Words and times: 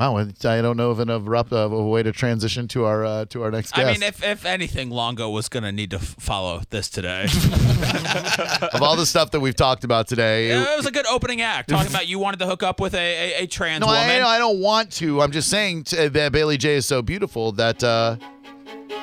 Wow, 0.00 0.16
I 0.16 0.24
don't 0.62 0.78
know 0.78 0.88
of 0.88 0.98
an 0.98 1.10
abrupt 1.10 1.52
of 1.52 1.72
a 1.72 1.84
way 1.84 2.02
to 2.02 2.10
transition 2.10 2.66
to 2.68 2.86
our 2.86 3.04
uh, 3.04 3.24
to 3.26 3.42
our 3.42 3.50
next 3.50 3.72
guest. 3.72 3.86
I 3.86 3.92
mean, 3.92 4.02
if, 4.02 4.24
if 4.24 4.46
anything, 4.46 4.88
Longo 4.88 5.28
was 5.28 5.50
going 5.50 5.62
to 5.62 5.72
need 5.72 5.90
to 5.90 5.98
f- 5.98 6.16
follow 6.18 6.62
this 6.70 6.88
today. 6.88 7.24
of 8.72 8.80
all 8.80 8.96
the 8.96 9.04
stuff 9.04 9.30
that 9.32 9.40
we've 9.40 9.54
talked 9.54 9.84
about 9.84 10.08
today, 10.08 10.52
it 10.52 10.76
was 10.78 10.86
a 10.86 10.90
good 10.90 11.04
opening 11.04 11.42
act, 11.42 11.68
talking 11.68 11.90
about 11.90 12.08
you 12.08 12.18
wanted 12.18 12.38
to 12.38 12.46
hook 12.46 12.62
up 12.62 12.80
with 12.80 12.94
a, 12.94 12.96
a, 12.96 13.42
a 13.42 13.46
trans 13.46 13.82
no, 13.82 13.88
woman. 13.88 14.22
I, 14.22 14.36
I 14.36 14.38
don't 14.38 14.58
want 14.58 14.90
to. 14.92 15.20
I'm 15.20 15.32
just 15.32 15.50
saying 15.50 15.84
t- 15.84 16.08
that 16.08 16.32
Bailey 16.32 16.56
Jay 16.56 16.76
is 16.76 16.86
so 16.86 17.02
beautiful 17.02 17.52
that 17.52 17.84
uh, 17.84 18.16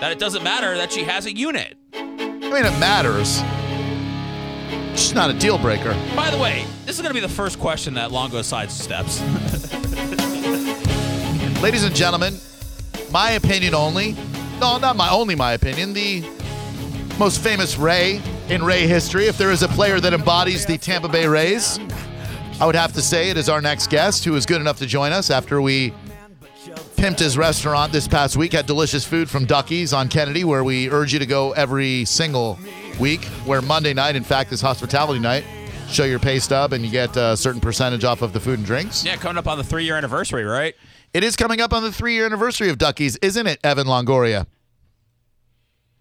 that 0.01 0.11
it 0.11 0.17
doesn't 0.17 0.43
matter 0.43 0.75
that 0.77 0.91
she 0.91 1.03
has 1.03 1.27
a 1.27 1.31
unit. 1.31 1.77
I 1.93 2.01
mean 2.05 2.65
it 2.65 2.79
matters. 2.79 3.43
She's 4.99 5.13
not 5.13 5.29
a 5.29 5.37
deal 5.37 5.59
breaker. 5.59 5.95
By 6.15 6.31
the 6.31 6.39
way, 6.39 6.65
this 6.87 6.95
is 6.95 7.03
going 7.03 7.13
to 7.13 7.13
be 7.13 7.19
the 7.19 7.31
first 7.31 7.59
question 7.59 7.93
that 7.93 8.11
Longo 8.11 8.39
sidesteps. 8.39 9.75
Ladies 11.61 11.83
and 11.83 11.95
gentlemen, 11.95 12.37
my 13.11 13.31
opinion 13.31 13.73
only. 13.73 14.15
No, 14.59 14.77
not 14.77 14.95
my 14.95 15.09
only 15.09 15.33
my 15.33 15.53
opinion. 15.53 15.91
The 15.91 16.23
most 17.17 17.41
famous 17.41 17.77
Ray 17.77 18.21
in 18.49 18.63
Ray 18.63 18.85
history. 18.85 19.25
If 19.25 19.39
there 19.39 19.51
is 19.51 19.63
a 19.63 19.67
player 19.67 19.99
that 19.99 20.13
embodies 20.13 20.67
the 20.67 20.77
Tampa 20.77 21.09
Bay 21.09 21.25
Rays, 21.25 21.79
I 22.59 22.65
would 22.67 22.75
have 22.75 22.93
to 22.93 23.01
say 23.01 23.31
it 23.31 23.37
is 23.37 23.49
our 23.49 23.59
next 23.59 23.89
guest 23.89 24.23
who 24.23 24.35
is 24.35 24.45
good 24.45 24.61
enough 24.61 24.77
to 24.77 24.85
join 24.85 25.11
us 25.11 25.31
after 25.31 25.59
we 25.59 25.93
pimped 26.95 27.19
his 27.19 27.39
restaurant 27.39 27.91
this 27.91 28.07
past 28.07 28.37
week. 28.37 28.53
Had 28.53 28.67
delicious 28.67 29.03
food 29.03 29.27
from 29.27 29.45
Ducky's 29.45 29.93
on 29.93 30.09
Kennedy, 30.09 30.43
where 30.43 30.63
we 30.63 30.91
urge 30.91 31.11
you 31.11 31.19
to 31.19 31.25
go 31.25 31.53
every 31.53 32.05
single 32.05 32.59
week. 32.99 33.25
Where 33.45 33.63
Monday 33.63 33.95
night, 33.95 34.15
in 34.15 34.23
fact, 34.23 34.51
is 34.51 34.61
hospitality 34.61 35.19
night. 35.19 35.43
Show 35.89 36.03
your 36.03 36.19
pay 36.19 36.37
stub 36.37 36.73
and 36.73 36.85
you 36.85 36.91
get 36.91 37.17
a 37.17 37.35
certain 37.35 37.61
percentage 37.61 38.03
off 38.03 38.21
of 38.21 38.31
the 38.31 38.39
food 38.39 38.59
and 38.59 38.65
drinks. 38.65 39.03
yeah, 39.03 39.15
coming 39.15 39.37
up 39.37 39.47
on 39.47 39.57
the 39.57 39.63
three 39.63 39.85
year 39.85 39.95
anniversary, 39.95 40.43
right? 40.43 40.75
It 41.17 41.23
is 41.23 41.35
coming 41.35 41.59
up 41.61 41.73
on 41.73 41.81
the 41.81 41.91
three 41.91 42.13
year 42.13 42.27
anniversary 42.27 42.69
of 42.69 42.77
Ducky's, 42.77 43.15
isn't 43.23 43.47
it, 43.47 43.59
Evan 43.63 43.87
Longoria? 43.87 44.45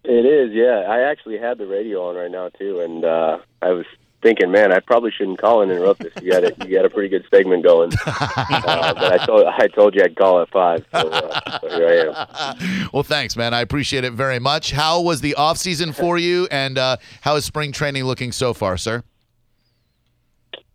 It 0.03 0.27
is, 0.27 0.53
yeah. 0.53 0.85
I 0.87 1.09
actually 1.09 1.39
had 1.39 1.57
the 1.57 1.65
radio 1.65 2.07
on 2.07 2.15
right 2.15 2.29
now 2.29 2.49
too, 2.49 2.81
and 2.81 3.03
uh, 3.03 3.39
I 3.63 3.71
was 3.71 3.87
thinking, 4.21 4.51
man, 4.51 4.71
I 4.71 4.79
probably 4.79 5.09
shouldn't 5.09 5.39
call 5.39 5.63
and 5.63 5.71
interrupt 5.71 6.01
this. 6.03 6.13
You 6.21 6.33
got 6.33 6.43
it. 6.43 6.63
You 6.63 6.75
got 6.75 6.85
a 6.85 6.91
pretty 6.91 7.09
good 7.09 7.25
segment 7.31 7.63
going, 7.63 7.93
uh, 8.05 8.93
but 8.93 9.19
I 9.19 9.25
told 9.25 9.47
I 9.47 9.67
told 9.69 9.95
you 9.95 10.03
I'd 10.03 10.15
call 10.15 10.39
at 10.39 10.51
five, 10.51 10.85
so, 10.91 11.09
uh, 11.09 11.59
so 11.61 11.69
here 11.69 12.13
I 12.13 12.53
am. 12.53 12.89
Well, 12.93 13.01
thanks, 13.01 13.35
man. 13.35 13.55
I 13.55 13.61
appreciate 13.61 14.03
it 14.03 14.13
very 14.13 14.37
much. 14.37 14.69
How 14.69 15.01
was 15.01 15.21
the 15.21 15.33
off 15.33 15.57
season 15.57 15.93
for 15.93 16.19
you, 16.19 16.47
and 16.51 16.77
uh, 16.77 16.97
how 17.21 17.37
is 17.37 17.43
spring 17.43 17.71
training 17.71 18.03
looking 18.03 18.31
so 18.31 18.53
far, 18.53 18.77
sir? 18.77 19.01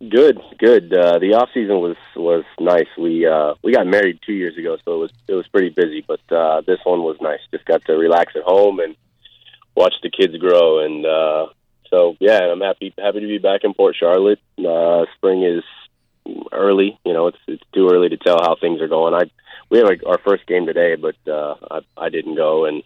Good, 0.08 0.40
good. 0.58 0.92
Uh, 0.92 1.20
the 1.20 1.34
off 1.34 1.50
season 1.54 1.78
was 1.78 1.96
was 2.16 2.44
nice. 2.58 2.88
We 2.98 3.24
uh, 3.24 3.54
we 3.62 3.72
got 3.72 3.86
married 3.86 4.18
two 4.26 4.32
years 4.32 4.58
ago, 4.58 4.76
so 4.84 4.94
it 4.94 4.98
was 4.98 5.10
it 5.28 5.34
was 5.34 5.46
pretty 5.46 5.68
busy. 5.68 6.04
But 6.04 6.20
uh, 6.34 6.62
this 6.62 6.80
one 6.82 7.02
was 7.02 7.18
nice. 7.20 7.38
Just 7.52 7.66
got 7.66 7.84
to 7.84 7.92
relax 7.92 8.34
at 8.34 8.42
home 8.42 8.80
and 8.80 8.96
watch 9.76 9.94
the 10.02 10.10
kids 10.10 10.36
grow. 10.38 10.80
And 10.80 11.06
uh, 11.06 11.46
so 11.88 12.16
yeah, 12.18 12.40
I'm 12.40 12.60
happy 12.60 12.92
happy 12.98 13.20
to 13.20 13.26
be 13.28 13.38
back 13.38 13.60
in 13.62 13.74
Port 13.74 13.94
Charlotte. 13.94 14.40
Uh, 14.58 15.04
spring 15.16 15.44
is 15.44 15.62
early. 16.50 16.98
You 17.04 17.12
know, 17.12 17.28
it's 17.28 17.38
it's 17.46 17.62
too 17.72 17.88
early 17.88 18.08
to 18.08 18.16
tell 18.16 18.38
how 18.42 18.56
things 18.56 18.80
are 18.80 18.88
going. 18.88 19.14
I 19.14 19.30
we 19.70 19.78
have 19.78 19.86
like 19.86 20.02
our 20.04 20.18
first 20.18 20.48
game 20.48 20.66
today, 20.66 20.96
but 20.96 21.14
uh, 21.30 21.54
I 21.70 21.80
I 21.96 22.08
didn't 22.08 22.34
go, 22.34 22.64
and 22.64 22.82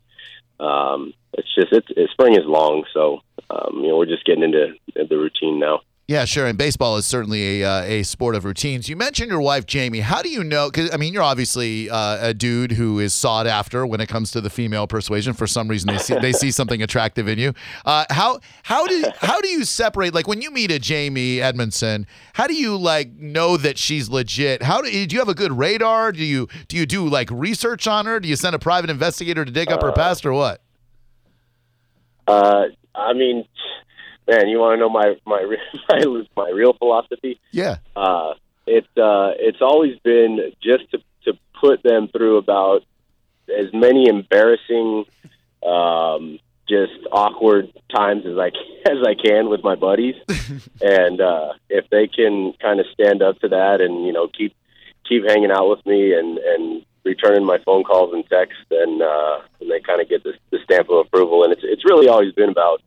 um, 0.61 1.15
it's 1.33 1.55
just 1.55 1.73
it's, 1.73 1.89
it's 1.97 2.13
spring 2.13 2.35
is 2.35 2.45
long. 2.45 2.85
So 2.93 3.23
um, 3.49 3.81
you 3.81 3.89
know, 3.89 3.97
we're 3.97 4.05
just 4.05 4.27
getting 4.27 4.45
into 4.45 4.75
the 4.95 5.17
routine 5.17 5.59
now. 5.59 5.81
Yeah, 6.09 6.25
sure. 6.25 6.47
And 6.47 6.57
baseball 6.57 6.97
is 6.99 7.05
certainly 7.05 7.63
a, 7.63 7.69
uh, 7.69 7.83
a 7.83 8.03
sport 8.05 8.37
of 8.37 8.45
routines. 8.45 8.89
You 8.89 8.95
mentioned 8.95 9.29
your 9.29 9.41
wife, 9.41 9.65
Jaime. 9.69 9.99
How 9.99 10.23
do 10.23 10.29
you 10.29 10.45
know? 10.45 10.71
Because, 10.71 10.95
I 10.95 10.99
mean, 10.99 11.13
you're 11.13 11.23
obviously 11.25 11.91
uh, 11.91 12.29
a 12.29 12.33
dude 12.33 12.71
who 12.71 13.01
is 13.01 13.13
sought 13.13 13.49
after 13.49 13.85
when 13.85 14.01
it 14.01 14.09
comes 14.09 14.31
to 14.31 14.41
the 14.41 14.49
female 14.49 14.87
persuasion. 14.87 15.33
For 15.35 15.49
some 15.49 15.67
reason, 15.67 15.89
they 15.89 15.99
see, 15.99 16.17
they 16.21 16.33
see 16.33 16.53
something 16.53 16.81
attractive 16.81 17.27
in 17.27 17.41
you. 17.41 17.55
Uh, 17.85 18.05
how 18.11 18.39
how 18.63 18.87
do 18.87 19.05
how 19.19 19.41
do 19.41 19.49
you 19.49 19.65
separate? 19.65 20.15
Like 20.15 20.29
when 20.29 20.41
you 20.41 20.53
meet 20.53 20.71
a 20.71 20.79
Jaime 20.81 21.41
Edmondson, 21.41 22.07
how 22.35 22.47
do 22.47 22.55
you 22.55 22.77
like 22.77 23.13
know 23.17 23.57
that 23.57 23.77
she's 23.77 24.09
legit? 24.09 24.63
How 24.63 24.81
do 24.83 24.89
you, 24.89 25.09
do 25.09 25.15
you 25.15 25.21
have 25.21 25.29
a 25.29 25.35
good 25.35 25.59
radar? 25.59 26.13
Do 26.13 26.23
you 26.23 26.47
do 26.69 26.77
you 26.77 26.87
do 26.87 27.09
like 27.09 27.29
research 27.33 27.89
on 27.89 28.07
her? 28.07 28.21
Do 28.21 28.29
you 28.29 28.37
send 28.37 28.55
a 28.55 28.61
private 28.61 28.91
investigator 28.91 29.45
to 29.45 29.51
dig 29.51 29.73
up 29.73 29.83
her 29.83 29.91
past 29.91 30.25
or 30.25 30.33
what? 30.35 30.61
Uh, 32.29 32.67
I 32.95 33.13
mean, 33.13 33.45
man, 34.29 34.49
you 34.49 34.59
want 34.59 34.75
to 34.75 34.81
know 34.81 34.89
my 34.89 35.17
my 35.25 35.57
my 35.89 36.25
my 36.37 36.51
real 36.51 36.73
philosophy? 36.75 37.41
Yeah. 37.51 37.77
Uh, 37.95 38.35
it's 38.67 38.89
uh, 38.97 39.33
it's 39.39 39.61
always 39.61 39.99
been 40.01 40.53
just 40.63 40.91
to 40.91 40.99
to 41.25 41.39
put 41.61 41.83
them 41.83 42.09
through 42.09 42.37
about 42.39 42.83
as 43.49 43.73
many 43.73 44.09
embarrassing, 44.09 45.05
um, 45.65 46.39
just 46.69 46.93
awkward 47.13 47.73
times 47.95 48.25
as 48.27 48.37
I 48.39 48.49
as 48.91 48.99
I 49.07 49.15
can 49.15 49.49
with 49.49 49.63
my 49.63 49.75
buddies, 49.75 50.17
and 50.81 51.21
uh, 51.21 51.53
if 51.69 51.89
they 51.91 52.09
can 52.09 52.55
kind 52.61 52.81
of 52.81 52.87
stand 52.93 53.23
up 53.23 53.39
to 53.41 53.49
that 53.49 53.81
and 53.81 54.05
you 54.07 54.13
know 54.13 54.29
keep 54.29 54.55
keep 55.09 55.25
hanging 55.29 55.51
out 55.53 55.69
with 55.69 55.85
me 55.87 56.13
and 56.13 56.39
and 56.39 56.85
returning 57.05 57.45
my 57.45 57.59
phone 57.65 57.85
calls 57.85 58.13
and 58.13 58.29
texts, 58.29 58.61
then 58.69 59.01
uh, 59.01 59.41
and 59.61 59.71
they 59.71 59.81
kind 59.81 60.01
of 60.01 60.09
get 60.09 60.25
the, 60.25 60.35
the 60.51 60.59
stamp 60.65 60.91
of 60.91 61.07
approval. 61.07 61.45
And 61.45 61.53
it's 61.53 61.63
it's 61.65 61.85
really 61.85 62.09
always 62.09 62.33
been 62.33 62.51
about. 62.51 62.83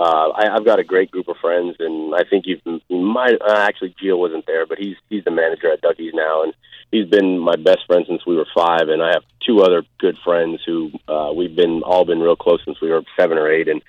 Uh, 0.00 0.30
I, 0.30 0.56
I've 0.56 0.64
got 0.64 0.78
a 0.78 0.84
great 0.84 1.10
group 1.10 1.28
of 1.28 1.36
friends, 1.42 1.76
and 1.78 2.14
I 2.14 2.24
think 2.24 2.46
you've 2.46 2.62
you 2.64 2.96
might 2.96 3.34
uh, 3.42 3.58
actually 3.58 3.94
Gio 4.02 4.16
wasn't 4.18 4.46
there, 4.46 4.64
but 4.64 4.78
he's 4.78 4.96
he's 5.10 5.24
the 5.24 5.30
manager 5.30 5.70
at 5.70 5.82
Ducky's 5.82 6.14
now, 6.14 6.42
and 6.42 6.54
he's 6.90 7.06
been 7.06 7.38
my 7.38 7.56
best 7.56 7.80
friend 7.86 8.06
since 8.08 8.24
we 8.24 8.34
were 8.34 8.46
five. 8.54 8.88
And 8.88 9.02
I 9.02 9.08
have 9.08 9.24
two 9.46 9.60
other 9.60 9.82
good 9.98 10.16
friends 10.24 10.62
who 10.64 10.90
uh, 11.06 11.32
we've 11.36 11.54
been 11.54 11.82
all 11.82 12.06
been 12.06 12.20
real 12.20 12.34
close 12.34 12.62
since 12.64 12.80
we 12.80 12.88
were 12.88 13.02
seven 13.14 13.36
or 13.36 13.52
eight, 13.52 13.68
and 13.68 13.82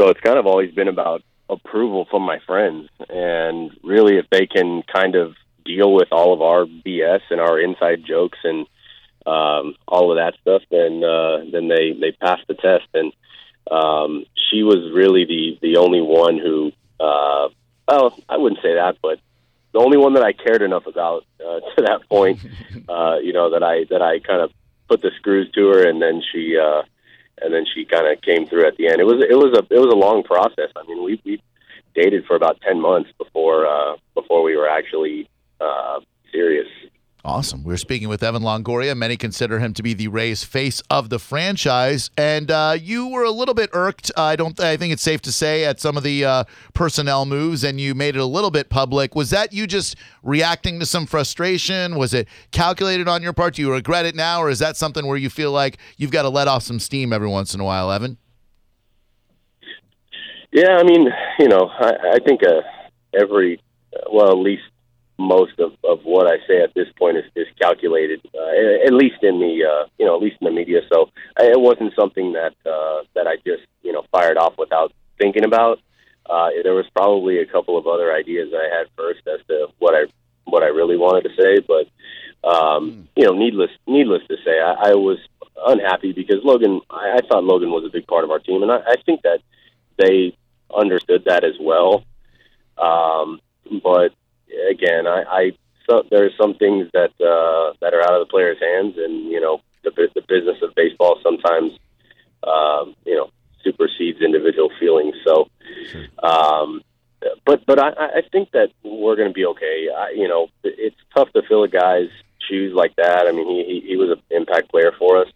so 0.00 0.10
it's 0.10 0.20
kind 0.20 0.38
of 0.38 0.46
always 0.46 0.72
been 0.72 0.86
about 0.86 1.22
approval 1.50 2.06
from 2.08 2.22
my 2.22 2.38
friends, 2.46 2.88
and 3.08 3.72
really 3.82 4.16
if 4.16 4.26
they 4.30 4.46
can 4.46 4.84
kind 4.94 5.16
of 5.16 5.34
deal 5.64 5.92
with 5.92 6.08
all 6.12 6.32
of 6.32 6.40
our 6.40 6.66
BS 6.66 7.22
and 7.30 7.40
our 7.40 7.58
inside 7.58 8.04
jokes 8.06 8.38
and 8.44 8.64
um, 9.26 9.74
all 9.88 10.12
of 10.12 10.18
that 10.18 10.34
stuff, 10.40 10.62
then 10.70 11.02
uh, 11.02 11.38
then 11.50 11.66
they 11.66 11.98
they 12.00 12.12
pass 12.12 12.38
the 12.46 12.54
test. 12.54 12.86
And 12.94 13.12
um, 13.70 14.24
she 14.50 14.62
was 14.62 14.90
really 14.92 15.24
the 15.24 15.58
the 15.60 15.76
only 15.76 16.00
one 16.00 16.38
who, 16.38 16.72
uh, 17.00 17.48
well, 17.86 18.18
I 18.28 18.36
wouldn't 18.36 18.62
say 18.62 18.74
that, 18.74 18.96
but 19.02 19.18
the 19.72 19.78
only 19.78 19.98
one 19.98 20.14
that 20.14 20.22
I 20.22 20.32
cared 20.32 20.62
enough 20.62 20.86
about 20.86 21.24
uh, 21.40 21.60
to 21.76 21.82
that 21.82 22.08
point, 22.08 22.40
uh, 22.88 23.18
you 23.22 23.32
know, 23.32 23.50
that 23.50 23.62
I 23.62 23.84
that 23.90 24.02
I 24.02 24.20
kind 24.20 24.40
of 24.40 24.52
put 24.88 25.02
the 25.02 25.10
screws 25.18 25.50
to 25.52 25.68
her, 25.68 25.88
and 25.88 26.00
then 26.00 26.22
she 26.32 26.56
uh, 26.56 26.82
and 27.40 27.52
then 27.52 27.64
she 27.72 27.84
kind 27.84 28.06
of 28.06 28.20
came 28.22 28.46
through 28.46 28.66
at 28.66 28.76
the 28.76 28.88
end. 28.88 29.00
It 29.00 29.04
was 29.04 29.22
it 29.28 29.34
was 29.34 29.52
a 29.54 29.74
it 29.74 29.78
was 29.78 29.92
a 29.92 29.96
long 29.96 30.22
process. 30.22 30.70
I 30.76 30.82
mean, 30.86 31.02
we 31.04 31.20
we 31.24 31.42
dated 31.94 32.24
for 32.26 32.36
about 32.36 32.60
ten 32.60 32.80
months 32.80 33.10
before 33.18 33.66
uh, 33.66 33.96
before 34.14 34.42
we 34.42 34.56
were 34.56 34.68
actually 34.68 35.28
uh, 35.60 36.00
serious. 36.32 36.68
Awesome. 37.24 37.64
We're 37.64 37.76
speaking 37.76 38.08
with 38.08 38.22
Evan 38.22 38.42
Longoria. 38.42 38.96
Many 38.96 39.16
consider 39.16 39.58
him 39.58 39.74
to 39.74 39.82
be 39.82 39.92
the 39.92 40.06
Rays 40.06 40.44
face 40.44 40.80
of 40.88 41.10
the 41.10 41.18
franchise, 41.18 42.10
and 42.16 42.48
uh, 42.48 42.76
you 42.80 43.08
were 43.08 43.24
a 43.24 43.30
little 43.30 43.54
bit 43.54 43.70
irked. 43.72 44.12
I 44.16 44.36
don't. 44.36 44.58
I 44.60 44.76
think 44.76 44.92
it's 44.92 45.02
safe 45.02 45.20
to 45.22 45.32
say 45.32 45.64
at 45.64 45.80
some 45.80 45.96
of 45.96 46.04
the 46.04 46.24
uh, 46.24 46.44
personnel 46.74 47.26
moves, 47.26 47.64
and 47.64 47.80
you 47.80 47.92
made 47.92 48.14
it 48.14 48.20
a 48.20 48.24
little 48.24 48.52
bit 48.52 48.70
public. 48.70 49.16
Was 49.16 49.30
that 49.30 49.52
you 49.52 49.66
just 49.66 49.96
reacting 50.22 50.78
to 50.78 50.86
some 50.86 51.06
frustration? 51.06 51.96
Was 51.96 52.14
it 52.14 52.28
calculated 52.52 53.08
on 53.08 53.20
your 53.20 53.32
part? 53.32 53.56
Do 53.56 53.62
you 53.62 53.72
regret 53.72 54.06
it 54.06 54.14
now, 54.14 54.40
or 54.40 54.48
is 54.48 54.60
that 54.60 54.76
something 54.76 55.04
where 55.04 55.16
you 55.16 55.28
feel 55.28 55.50
like 55.50 55.78
you've 55.96 56.12
got 56.12 56.22
to 56.22 56.28
let 56.28 56.46
off 56.46 56.62
some 56.62 56.78
steam 56.78 57.12
every 57.12 57.28
once 57.28 57.52
in 57.52 57.60
a 57.60 57.64
while, 57.64 57.90
Evan? 57.90 58.16
Yeah, 60.52 60.76
I 60.78 60.84
mean, 60.84 61.08
you 61.40 61.48
know, 61.48 61.68
I, 61.78 61.92
I 62.14 62.18
think 62.24 62.42
uh, 62.42 62.62
every, 63.20 63.60
well, 64.10 64.30
at 64.30 64.38
least 64.38 64.62
most 65.18 65.58
of, 65.58 65.72
of 65.84 66.00
what 66.04 66.26
I 66.26 66.36
say 66.46 66.62
at 66.62 66.74
this 66.74 66.88
point 66.96 67.16
is, 67.16 67.24
is 67.34 67.46
calculated, 67.60 68.20
uh, 68.34 68.86
at 68.86 68.92
least 68.92 69.22
in 69.22 69.40
the, 69.40 69.64
uh, 69.64 69.88
you 69.98 70.06
know, 70.06 70.14
at 70.14 70.22
least 70.22 70.36
in 70.40 70.44
the 70.44 70.52
media. 70.52 70.80
So 70.92 71.10
it 71.38 71.60
wasn't 71.60 71.92
something 71.94 72.32
that 72.34 72.54
uh, 72.64 73.02
that 73.14 73.26
I 73.26 73.36
just, 73.44 73.66
you 73.82 73.92
know, 73.92 74.04
fired 74.12 74.36
off 74.36 74.56
without 74.56 74.92
thinking 75.18 75.44
about. 75.44 75.80
Uh, 76.28 76.50
there 76.62 76.74
was 76.74 76.86
probably 76.94 77.38
a 77.38 77.46
couple 77.46 77.76
of 77.76 77.86
other 77.86 78.12
ideas 78.12 78.52
I 78.54 78.68
had 78.76 78.86
first 78.96 79.26
as 79.26 79.40
to 79.48 79.68
what 79.78 79.94
I 79.94 80.04
what 80.44 80.62
I 80.62 80.66
really 80.66 80.96
wanted 80.96 81.28
to 81.28 81.42
say, 81.42 81.60
but 81.60 81.88
um, 82.48 83.08
you 83.16 83.24
know, 83.24 83.32
needless 83.32 83.70
needless 83.86 84.22
to 84.28 84.36
say, 84.44 84.60
I, 84.60 84.90
I 84.90 84.94
was 84.94 85.18
unhappy 85.66 86.12
because 86.12 86.44
Logan. 86.44 86.80
I, 86.90 87.18
I 87.18 87.26
thought 87.26 87.44
Logan 87.44 87.70
was 87.70 87.84
a 87.84 87.90
big 87.90 88.06
part 88.06 88.24
of 88.24 88.30
our 88.30 88.38
team, 88.38 88.62
and 88.62 88.70
I, 88.70 88.78
I 88.78 88.96
think 89.04 89.22
that 89.22 89.40
they 89.96 90.36
understood 90.74 91.24
that 91.24 91.44
as 91.44 91.54
well. 91.60 92.04
Um, 92.76 93.40
but 93.82 94.12
again, 94.70 95.06
I, 95.06 95.22
I 95.28 95.52
so, 95.88 96.04
there 96.10 96.24
are 96.26 96.30
some 96.38 96.54
things 96.54 96.88
that 96.92 97.12
uh, 97.20 97.72
that 97.80 97.94
are 97.94 98.02
out 98.02 98.14
of 98.14 98.26
the 98.26 98.30
players' 98.30 98.58
hands, 98.60 98.96
and 98.98 99.30
you 99.30 99.40
know, 99.40 99.62
the, 99.82 99.90
the 100.14 100.22
business 100.22 100.58
of 100.62 100.74
baseball 100.74 101.18
sometimes, 101.22 101.72
um, 102.42 102.94
you 103.06 103.16
know, 103.16 103.30
supersedes 103.64 104.20
individual 104.20 104.70
feelings. 104.78 105.14
So, 105.24 105.48
um, 106.22 106.82
but 107.46 107.64
but 107.66 107.78
I, 107.78 108.18
I 108.18 108.22
think 108.30 108.50
that 108.52 108.70
we're 108.82 109.16
going 109.16 109.28
to 109.28 109.34
be 109.34 109.46
okay. 109.46 109.88
I, 109.96 110.10
you 110.10 110.28
know, 110.28 110.48
it's 110.62 110.96
tough 111.14 111.32
to 111.32 111.42
fill 111.48 111.64
a 111.64 111.68
guy's 111.68 112.10
shoes 112.48 112.74
like 112.74 112.94
that. 112.96 113.26
I 113.26 113.32
mean, 113.32 113.48
he 113.48 113.80
he, 113.80 113.88
he 113.88 113.96
was 113.96 114.10
an 114.10 114.22
impact 114.30 114.70
player 114.70 114.92
for 114.98 115.18
us. 115.18 115.28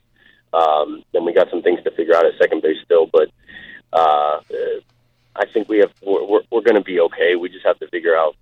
Um, 0.52 1.02
then 1.12 1.24
we 1.24 1.32
got 1.32 1.48
some 1.50 1.62
things 1.62 1.82
to 1.84 1.90
figure 1.92 2.14
out 2.14 2.26
at 2.26 2.32
second 2.38 2.60
base 2.60 2.76
still, 2.84 3.06
but 3.06 3.30
uh, 3.92 4.40
I 5.34 5.46
think 5.52 5.68
we 5.68 5.78
have 5.78 5.92
we're 6.02 6.24
we're, 6.24 6.42
we're 6.50 6.60
going 6.60 6.76
to 6.76 6.82
be 6.82 7.00
okay. 7.00 7.36
We 7.36 7.48
just 7.48 7.64
have 7.64 7.78
to 7.78 7.88
figure 7.88 8.14
out 8.14 8.36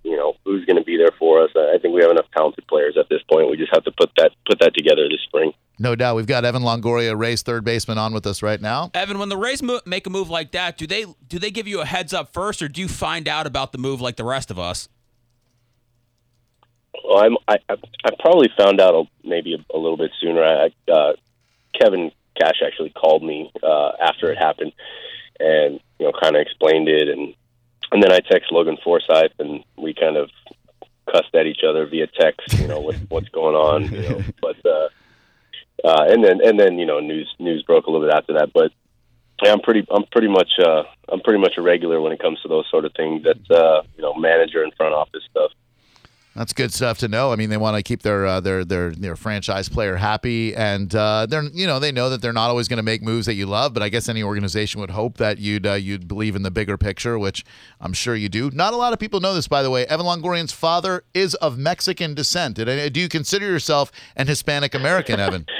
going 0.71 0.83
to 0.83 0.85
be 0.85 0.97
there 0.97 1.11
for 1.19 1.43
us. 1.43 1.51
I 1.55 1.77
think 1.79 1.93
we 1.93 2.01
have 2.01 2.11
enough 2.11 2.27
talented 2.35 2.65
players 2.67 2.97
at 2.97 3.09
this 3.09 3.21
point. 3.29 3.49
We 3.49 3.57
just 3.57 3.73
have 3.73 3.83
to 3.83 3.91
put 3.91 4.11
that 4.17 4.31
put 4.47 4.59
that 4.59 4.73
together 4.73 5.07
this 5.09 5.21
spring. 5.23 5.53
No 5.79 5.95
doubt. 5.95 6.15
We've 6.15 6.27
got 6.27 6.45
Evan 6.45 6.61
Longoria, 6.61 7.17
Rays 7.17 7.41
third 7.41 7.63
baseman, 7.63 7.97
on 7.97 8.13
with 8.13 8.25
us 8.27 8.41
right 8.41 8.61
now. 8.61 8.91
Evan, 8.93 9.19
when 9.19 9.29
the 9.29 9.37
Rays 9.37 9.63
mo- 9.63 9.81
make 9.85 10.05
a 10.07 10.09
move 10.09 10.29
like 10.29 10.51
that, 10.51 10.77
do 10.77 10.87
they 10.87 11.05
do 11.27 11.39
they 11.39 11.51
give 11.51 11.67
you 11.67 11.81
a 11.81 11.85
heads 11.85 12.13
up 12.13 12.33
first, 12.33 12.61
or 12.61 12.67
do 12.67 12.81
you 12.81 12.87
find 12.87 13.27
out 13.27 13.47
about 13.47 13.71
the 13.71 13.77
move 13.77 14.01
like 14.01 14.15
the 14.15 14.23
rest 14.23 14.51
of 14.51 14.59
us? 14.59 14.87
Well, 17.03 17.23
I'm, 17.23 17.37
I 17.47 17.57
I 18.05 18.09
probably 18.19 18.49
found 18.57 18.79
out 18.79 19.07
maybe 19.23 19.55
a, 19.55 19.75
a 19.75 19.79
little 19.79 19.97
bit 19.97 20.11
sooner. 20.19 20.43
I, 20.43 20.91
uh, 20.91 21.13
Kevin 21.79 22.11
Cash 22.39 22.61
actually 22.65 22.91
called 22.91 23.23
me 23.23 23.51
uh, 23.63 23.91
after 23.99 24.31
it 24.31 24.37
happened, 24.37 24.73
and 25.39 25.79
you 25.99 26.05
know, 26.05 26.13
kind 26.21 26.35
of 26.35 26.41
explained 26.41 26.87
it, 26.87 27.07
and 27.09 27.33
and 27.91 28.01
then 28.01 28.11
I 28.11 28.19
text 28.19 28.51
Logan 28.51 28.77
Forsythe, 28.83 29.31
and 29.39 29.63
we 29.77 29.93
kind 29.93 30.15
of 30.15 30.29
cussed 31.09 31.33
at 31.33 31.45
each 31.45 31.61
other 31.67 31.85
via 31.85 32.07
text. 32.07 32.59
You 32.59 32.67
know, 32.67 32.79
what, 32.79 32.95
what's 33.09 33.29
going 33.29 33.55
on? 33.55 33.91
You 33.91 34.09
know, 34.09 34.23
but 34.41 34.57
uh, 34.65 34.89
uh, 35.83 36.05
and 36.09 36.23
then 36.23 36.39
and 36.43 36.59
then 36.59 36.77
you 36.77 36.85
know, 36.85 36.99
news 36.99 37.33
news 37.39 37.63
broke 37.63 37.85
a 37.85 37.91
little 37.91 38.07
bit 38.07 38.15
after 38.15 38.33
that, 38.33 38.53
but. 38.53 38.71
Yeah, 39.43 39.53
I'm 39.53 39.59
pretty. 39.61 39.87
I'm 39.89 40.03
pretty 40.11 40.27
much. 40.27 40.51
Uh, 40.59 40.83
I'm 41.09 41.19
pretty 41.21 41.39
much 41.39 41.53
a 41.57 41.63
regular 41.63 41.99
when 41.99 42.11
it 42.11 42.19
comes 42.19 42.39
to 42.43 42.47
those 42.47 42.69
sort 42.69 42.85
of 42.85 42.93
things. 42.93 43.23
That 43.23 43.39
uh, 43.49 43.81
you 43.95 44.03
know, 44.03 44.13
manager 44.13 44.61
and 44.61 44.71
front 44.75 44.93
office 44.93 45.23
stuff. 45.31 45.49
That's 46.35 46.53
good 46.53 46.71
stuff 46.71 46.97
to 46.99 47.09
know. 47.09 47.33
I 47.33 47.35
mean, 47.35 47.49
they 47.49 47.57
want 47.57 47.75
to 47.75 47.83
keep 47.83 48.03
their 48.03 48.25
uh, 48.25 48.39
their 48.39 48.63
their 48.63 48.91
their 48.91 49.17
franchise 49.17 49.67
player 49.67 49.97
happy, 49.97 50.55
and 50.55 50.93
uh, 50.95 51.25
they're 51.25 51.43
you 51.43 51.67
know 51.67 51.77
they 51.77 51.91
know 51.91 52.09
that 52.09 52.21
they're 52.21 52.31
not 52.31 52.49
always 52.49 52.69
going 52.69 52.77
to 52.77 52.83
make 52.83 53.03
moves 53.03 53.25
that 53.25 53.33
you 53.33 53.45
love. 53.45 53.73
But 53.73 53.83
I 53.83 53.89
guess 53.89 54.07
any 54.07 54.23
organization 54.23 54.79
would 54.79 54.91
hope 54.91 55.17
that 55.17 55.39
you'd 55.39 55.67
uh, 55.67 55.73
you'd 55.73 56.07
believe 56.07 56.37
in 56.37 56.43
the 56.43 56.51
bigger 56.51 56.77
picture, 56.77 57.19
which 57.19 57.43
I'm 57.81 57.91
sure 57.91 58.15
you 58.15 58.29
do. 58.29 58.49
Not 58.51 58.73
a 58.73 58.77
lot 58.77 58.93
of 58.93 58.99
people 58.99 59.19
know 59.19 59.33
this, 59.33 59.49
by 59.49 59.61
the 59.61 59.69
way. 59.69 59.85
Evan 59.87 60.05
Longoria's 60.05 60.53
father 60.53 61.03
is 61.13 61.35
of 61.35 61.57
Mexican 61.57 62.13
descent. 62.13 62.55
Do 62.55 62.99
you 63.01 63.09
consider 63.09 63.45
yourself 63.45 63.91
an 64.15 64.27
Hispanic 64.27 64.73
American, 64.73 65.19
Evan? 65.19 65.45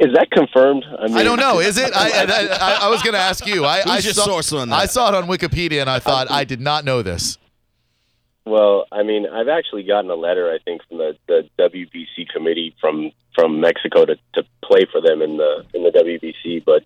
Is 0.00 0.14
that 0.14 0.30
confirmed? 0.30 0.84
I, 0.98 1.08
mean, 1.08 1.16
I 1.18 1.22
don't 1.22 1.38
know. 1.38 1.58
Is 1.60 1.76
it? 1.76 1.90
I, 1.94 2.24
I, 2.24 2.86
I 2.86 2.88
was 2.88 3.02
going 3.02 3.12
to 3.12 3.20
ask 3.20 3.46
you. 3.46 3.66
I, 3.66 3.82
I 3.86 3.98
your 3.98 4.14
saw, 4.14 4.24
source 4.24 4.52
on 4.52 4.70
that? 4.70 4.76
I 4.76 4.86
saw 4.86 5.08
it 5.08 5.14
on 5.14 5.28
Wikipedia, 5.28 5.82
and 5.82 5.90
I 5.90 5.98
thought 5.98 6.30
I 6.30 6.44
did 6.44 6.60
not 6.60 6.84
know 6.84 7.02
this. 7.02 7.38
Well, 8.44 8.86
I 8.90 9.02
mean, 9.04 9.26
I've 9.26 9.48
actually 9.48 9.84
gotten 9.84 10.10
a 10.10 10.16
letter, 10.16 10.50
I 10.50 10.58
think, 10.58 10.82
from 10.88 10.98
the, 10.98 11.16
the 11.28 11.48
WBC 11.58 12.28
committee 12.32 12.74
from 12.80 13.12
from 13.34 13.60
Mexico 13.60 14.04
to, 14.04 14.16
to 14.34 14.42
play 14.62 14.86
for 14.90 15.00
them 15.00 15.22
in 15.22 15.36
the 15.36 15.64
in 15.74 15.84
the 15.84 15.90
WBC. 15.90 16.64
But 16.64 16.84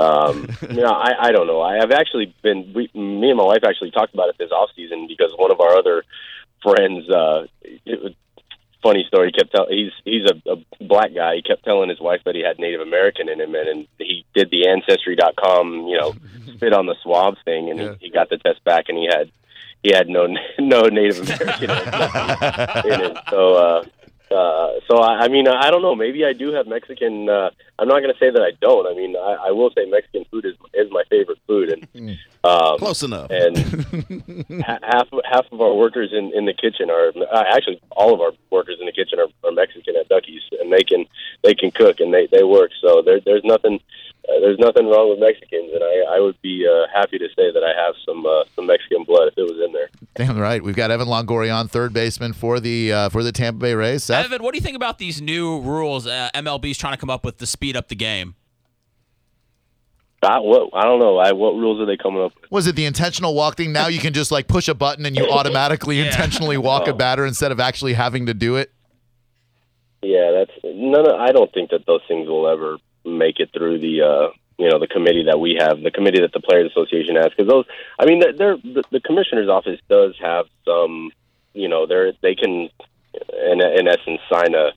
um, 0.00 0.48
you 0.70 0.82
know, 0.82 0.90
I, 0.90 1.28
I 1.28 1.32
don't 1.32 1.46
know. 1.46 1.60
I 1.60 1.76
have 1.76 1.92
actually 1.92 2.34
been. 2.42 2.72
We, 2.74 2.90
me 2.94 3.28
and 3.28 3.38
my 3.38 3.44
wife 3.44 3.62
actually 3.64 3.92
talked 3.92 4.12
about 4.12 4.28
it 4.28 4.38
this 4.38 4.50
off 4.50 4.70
season 4.74 5.06
because 5.06 5.32
one 5.36 5.52
of 5.52 5.60
our 5.60 5.76
other 5.76 6.04
friends. 6.62 7.08
Uh, 7.08 7.46
it, 7.62 8.16
funny 8.82 9.04
story. 9.06 9.30
Kept 9.32 9.52
telling 9.52 9.76
he's 9.76 9.92
he's 10.04 10.24
a, 10.24 10.50
a 10.50 10.84
black 10.84 11.14
guy. 11.14 11.36
He 11.36 11.42
kept 11.42 11.64
telling 11.64 11.88
his 11.88 12.00
wife 12.00 12.22
that 12.24 12.34
he 12.34 12.42
had 12.42 12.58
Native 12.58 12.80
American 12.80 13.28
in 13.28 13.40
him, 13.40 13.54
and, 13.54 13.68
and 13.68 13.88
he 13.98 14.24
did 14.34 14.50
the 14.50 14.68
Ancestry.com, 14.68 15.86
you 15.86 15.96
know, 15.96 16.14
spit 16.54 16.72
on 16.72 16.86
the 16.86 16.96
swab 17.02 17.36
thing, 17.44 17.70
and 17.70 17.78
yeah. 17.78 17.92
he, 18.00 18.06
he 18.06 18.10
got 18.10 18.30
the 18.30 18.38
test 18.38 18.62
back, 18.64 18.86
and 18.88 18.98
he 18.98 19.06
had 19.06 19.30
he 19.82 19.92
had 19.94 20.08
no 20.08 20.26
no 20.58 20.82
Native 20.82 21.20
American 21.20 21.70
in 21.70 23.00
it. 23.00 23.18
So 23.30 23.54
uh, 23.54 23.84
uh, 24.30 24.72
so 24.86 24.98
I, 24.98 25.24
I 25.24 25.28
mean, 25.28 25.48
I 25.48 25.70
don't 25.70 25.80
know. 25.80 25.94
Maybe 25.94 26.24
I 26.24 26.32
do 26.32 26.52
have 26.52 26.66
Mexican. 26.66 27.28
Uh, 27.28 27.50
I'm 27.78 27.88
not 27.88 28.00
going 28.00 28.12
to 28.12 28.18
say 28.18 28.30
that 28.30 28.42
I 28.42 28.50
don't. 28.60 28.86
I 28.86 28.94
mean, 28.94 29.16
I, 29.16 29.48
I 29.48 29.50
will 29.52 29.70
say 29.70 29.86
Mexican 29.86 30.26
food 30.30 30.44
is 30.44 30.54
is 30.74 30.90
my 30.90 31.02
favorite 31.08 31.38
food, 31.46 31.70
and 31.70 31.84
hmm. 31.94 32.48
um, 32.48 32.78
close 32.78 33.02
enough. 33.02 33.30
And 33.30 33.56
half 34.64 35.08
half 35.24 35.46
of 35.50 35.60
our 35.60 35.74
workers 35.74 36.10
in 36.12 36.32
in 36.34 36.44
the 36.44 36.52
kitchen 36.52 36.90
are 36.90 37.12
uh, 37.32 37.44
actually 37.48 37.80
all 37.92 38.12
of 38.12 38.20
our 38.20 38.32
workers 38.50 38.76
in 38.80 38.86
the 38.86 38.92
kitchen 38.92 39.18
are, 39.18 39.28
are 39.48 39.52
Mexican 39.52 39.96
at 39.96 40.08
Ducky's, 40.08 40.42
and 40.60 40.70
they 40.70 40.82
can 40.82 41.06
they 41.42 41.54
can 41.54 41.70
cook 41.70 42.00
and 42.00 42.12
they 42.12 42.26
they 42.26 42.42
work. 42.42 42.70
So 42.82 43.00
there 43.00 43.20
there's 43.20 43.44
nothing 43.44 43.80
uh, 44.28 44.40
there's 44.40 44.58
nothing 44.58 44.86
wrong 44.86 45.08
with 45.08 45.18
Mexicans, 45.20 45.70
and 45.72 45.82
I, 45.82 46.16
I 46.16 46.20
would 46.20 46.40
be 46.42 46.66
uh, 46.66 46.86
happy 46.94 47.18
to 47.18 47.28
say 47.28 47.50
that 47.50 47.62
I 47.64 47.72
have 47.80 47.94
some 48.04 48.26
uh, 48.26 48.44
some 48.54 48.66
Mexican 48.66 49.04
blood 49.04 49.28
if 49.28 49.38
it 49.38 49.42
was 49.42 49.58
in 49.64 49.72
there. 49.72 49.88
Damn 50.14 50.38
right. 50.38 50.62
We've 50.62 50.76
got 50.76 50.90
Evan 50.90 51.08
Longoria 51.08 51.54
on 51.54 51.68
third 51.68 51.92
baseman 51.94 52.34
for 52.34 52.60
the 52.60 52.92
uh, 52.92 53.08
for 53.08 53.22
the 53.22 53.32
Tampa 53.32 53.60
Bay 53.60 53.74
Rays. 53.74 54.04
Seth? 54.04 54.26
Evan, 54.26 54.42
what 54.42 54.52
do 54.52 54.58
you 54.58 54.62
think 54.62 54.76
about 54.76 54.98
these 54.98 55.22
new 55.22 55.60
rules 55.60 56.06
uh, 56.06 56.28
MLB's 56.34 56.76
trying 56.76 56.92
to 56.92 56.98
come 56.98 57.10
up 57.10 57.24
with 57.24 57.38
to 57.38 57.46
speed 57.46 57.76
up 57.76 57.88
the 57.88 57.94
game? 57.94 58.34
I, 60.22 60.40
what, 60.40 60.70
I 60.74 60.82
don't 60.82 60.98
know. 60.98 61.16
I, 61.18 61.32
what 61.32 61.54
rules 61.54 61.80
are 61.80 61.86
they 61.86 61.96
coming 61.96 62.20
up 62.20 62.32
with? 62.34 62.50
Was 62.50 62.66
it 62.66 62.74
the 62.74 62.84
intentional 62.84 63.34
walk 63.34 63.56
thing? 63.56 63.72
Now 63.72 63.86
you 63.86 64.00
can 64.00 64.12
just 64.12 64.32
like 64.32 64.48
push 64.48 64.68
a 64.68 64.74
button 64.74 65.06
and 65.06 65.16
you 65.16 65.26
automatically 65.30 66.00
yeah. 66.00 66.06
intentionally 66.06 66.58
walk 66.58 66.82
oh. 66.86 66.90
a 66.90 66.94
batter 66.94 67.24
instead 67.24 67.52
of 67.52 67.60
actually 67.60 67.94
having 67.94 68.26
to 68.26 68.34
do 68.34 68.56
it. 68.56 68.72
Yeah, 70.02 70.32
that's 70.32 70.50
none. 70.64 71.08
Of, 71.08 71.14
I 71.20 71.32
don't 71.32 71.52
think 71.52 71.70
that 71.70 71.86
those 71.86 72.02
things 72.08 72.28
will 72.28 72.48
ever 72.48 72.78
make 73.16 73.40
it 73.40 73.50
through 73.52 73.78
the 73.78 74.02
uh, 74.02 74.28
you 74.58 74.68
know 74.68 74.78
the 74.78 74.86
committee 74.86 75.24
that 75.24 75.40
we 75.40 75.56
have, 75.58 75.80
the 75.80 75.90
committee 75.90 76.20
that 76.20 76.32
the 76.32 76.40
Players 76.40 76.70
Association 76.70 77.16
has, 77.16 77.30
because 77.30 77.48
those. 77.48 77.64
I 77.98 78.06
mean, 78.06 78.20
they're, 78.20 78.56
the, 78.56 78.84
the 78.90 79.00
commissioner's 79.00 79.48
office 79.48 79.80
does 79.88 80.14
have 80.20 80.46
some. 80.64 81.10
You 81.54 81.68
know, 81.68 81.86
they're 81.86 82.12
they 82.20 82.34
can, 82.34 82.68
in 83.50 83.60
in 83.60 83.88
essence, 83.88 84.20
sign 84.30 84.54
a. 84.54 84.72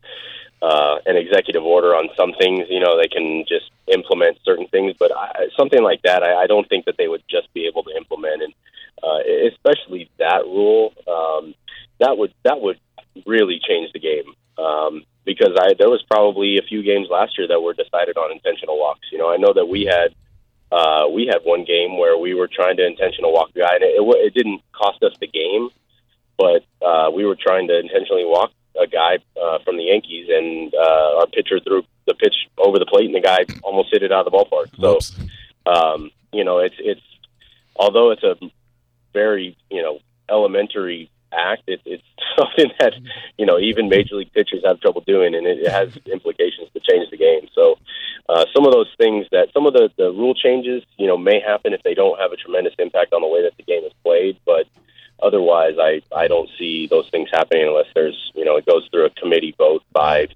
Uh, 0.64 1.00
an 1.08 1.18
executive 1.18 1.64
order 1.64 1.96
on 1.96 2.08
some 2.16 2.34
things, 2.38 2.68
you 2.70 2.80
know, 2.80 2.96
they 2.96 3.08
can 3.08 3.44
just 3.50 3.72
implement 3.88 4.38
certain 4.46 4.68
things, 4.68 4.94
but 5.00 5.12
I, 5.12 5.48
something 5.58 5.82
like 5.82 6.04
that, 6.04 6.22
I, 6.22 6.44
I 6.44 6.46
don't 6.46 6.70
think 6.70 6.86
that 6.86 6.98
they 7.00 7.08
would 7.08 7.24
just 7.28 7.52
be 7.52 7.66
able 7.66 7.82
to 7.82 7.98
implement, 7.98 8.44
and 8.44 8.54
uh, 9.02 9.22
especially 9.50 10.08
that 10.20 10.46
rule, 10.46 10.94
um, 11.08 11.56
that 12.00 12.16
would 12.16 12.32
that 12.44 12.62
would 12.62 12.80
really 13.26 13.60
change 13.68 13.92
the 13.92 14.00
game. 14.00 14.36
Um, 14.62 15.04
because 15.26 15.56
I 15.60 15.74
there 15.78 15.90
was 15.90 16.04
probably 16.10 16.58
a 16.58 16.64
few 16.64 16.84
games 16.84 17.08
last 17.10 17.38
year 17.38 17.48
that 17.48 17.62
were 17.62 17.74
decided 17.74 18.18
on 18.18 18.32
intentional 18.32 18.80
walks. 18.80 19.08
You 19.12 19.18
know, 19.18 19.32
I 19.32 19.38
know 19.38 19.54
that 19.54 19.66
we 19.66 19.86
had 19.86 20.14
uh, 20.72 21.08
we 21.10 21.28
had 21.28 21.40
one 21.44 21.66
game 21.66 21.98
where 21.98 22.18
we 22.18 22.34
were 22.34 22.48
trying 22.48 22.78
to 22.78 22.86
intentional 22.86 23.34
walk 23.34 23.50
a 23.56 23.60
guy, 23.60 23.76
and 23.76 23.84
it, 23.84 24.00
it, 24.00 24.26
it 24.28 24.34
didn't 24.34 24.62
cost 24.72 25.04
us 25.04 25.14
the 25.20 25.28
game, 25.28 25.70
but 26.38 26.64
uh, 26.86 27.12
we 27.12 27.26
were 27.26 27.36
trying 27.36 27.68
to 27.68 27.80
intentionally 27.80 28.26
walk 28.26 28.52
a 28.82 28.88
guy 28.88 29.18
uh, 29.42 29.60
from 29.66 29.78
the 29.78 29.84
Yankees, 29.84 30.28
and 30.30 30.74
uh, 30.74 31.20
our 31.20 31.28
pitcher 31.28 31.60
threw 31.60 31.84
the 32.08 32.14
pitch 32.16 32.36
over 32.58 32.80
the 32.80 32.86
plate, 32.86 33.06
and 33.06 33.16
the 33.16 33.22
guy 33.22 33.46
almost 33.64 33.90
hit 33.92 34.02
it 34.04 34.12
out 34.12 34.26
of 34.26 34.32
the 34.32 34.38
ballpark. 34.38 34.70
So, 34.80 35.72
um, 35.72 36.10
you 36.32 36.44
know, 36.44 36.60
it's 36.60 36.76
it's 36.80 37.02
although 37.76 38.12
it's 38.12 38.24
a 38.24 38.38
very 39.14 39.58
you 39.70 39.82
know 39.82 40.00
elementary 40.30 41.11
act. 41.34 41.64
It, 41.68 41.82
it's 41.86 42.04
something 42.38 42.72
that 42.80 42.94
you 43.38 43.46
know 43.46 43.60
even 43.60 43.90
major 43.90 44.16
league 44.16 44.34
pitchers 44.34 44.64
have 44.66 44.80
trouble 44.80 45.04
doing, 45.06 45.36
and 45.36 45.46
it, 45.46 45.60
it 45.60 45.72
has 45.72 45.96
implications 46.06 46.70
to 46.74 46.80
change 46.80 47.10
the 47.10 47.18
game. 47.18 47.48
So 47.54 47.78
uh, 48.30 48.46
some 48.54 48.66
of 48.66 48.72
those 48.72 48.90
things 48.98 49.26
that 49.32 49.50
some 49.54 49.66
of 49.66 49.74
the, 49.74 49.90
the 49.98 50.12
rule 50.12 50.34
changes, 50.34 50.84
you 50.98 51.08
know, 51.08 51.18
may 51.18 51.40
happen 51.40 51.74
if 51.74 51.84
they 51.84 51.94
don't 51.94 52.20
have 52.20 52.32
a 52.32 52.38
tremendous 52.38 52.74
impact 52.80 53.14
on 53.14 53.22
the 53.22 53.28
way 53.28 53.42
that 53.44 53.58
the 53.58 53.64
game 53.64 53.84
is 53.84 53.94
played, 54.04 54.40
but. 54.46 54.66
Otherwise, 55.24 55.76
I, 55.80 56.02
I 56.16 56.28
don't 56.28 56.50
see 56.58 56.88
those 56.88 57.08
things 57.12 57.30
happening 57.32 57.68
unless 57.68 57.86
there's 57.94 58.32
you 58.34 58.44
know 58.44 58.58
it 58.58 58.66
goes 58.66 58.88
through 58.90 59.06
a 59.06 59.12
committee 59.12 59.54
vote 59.56 59.84
by 59.94 60.28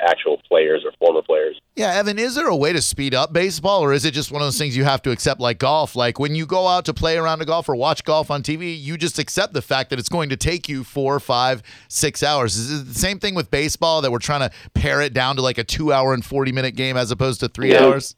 actual 0.00 0.40
players 0.48 0.84
or 0.84 0.92
former 0.98 1.22
players. 1.22 1.60
Yeah, 1.76 1.94
Evan, 1.94 2.18
is 2.18 2.34
there 2.34 2.48
a 2.48 2.56
way 2.56 2.72
to 2.72 2.82
speed 2.82 3.14
up 3.14 3.32
baseball, 3.32 3.82
or 3.82 3.92
is 3.92 4.04
it 4.04 4.12
just 4.12 4.32
one 4.32 4.42
of 4.42 4.46
those 4.46 4.58
things 4.58 4.76
you 4.76 4.84
have 4.84 5.02
to 5.02 5.10
accept 5.10 5.40
like 5.40 5.58
golf? 5.58 5.96
Like 5.96 6.18
when 6.18 6.34
you 6.34 6.46
go 6.46 6.66
out 6.66 6.84
to 6.86 6.94
play 6.94 7.16
around 7.16 7.40
a 7.40 7.44
golf 7.44 7.68
or 7.68 7.76
watch 7.76 8.04
golf 8.04 8.30
on 8.30 8.42
TV, 8.42 8.78
you 8.78 8.96
just 8.96 9.18
accept 9.18 9.52
the 9.52 9.62
fact 9.62 9.90
that 9.90 9.98
it's 9.98 10.08
going 10.08 10.28
to 10.30 10.36
take 10.36 10.68
you 10.68 10.84
four, 10.84 11.20
five, 11.20 11.62
six 11.88 12.22
hours. 12.22 12.56
Is 12.56 12.80
it 12.80 12.86
the 12.86 12.98
same 12.98 13.18
thing 13.18 13.34
with 13.34 13.50
baseball 13.50 14.02
that 14.02 14.10
we're 14.10 14.18
trying 14.18 14.48
to 14.48 14.50
pare 14.74 15.00
it 15.00 15.12
down 15.12 15.36
to 15.36 15.42
like 15.42 15.58
a 15.58 15.64
two 15.64 15.92
hour 15.92 16.12
and 16.12 16.24
40 16.24 16.52
minute 16.52 16.74
game 16.74 16.96
as 16.96 17.10
opposed 17.10 17.40
to 17.40 17.48
three 17.48 17.72
yeah. 17.72 17.84
hours? 17.84 18.16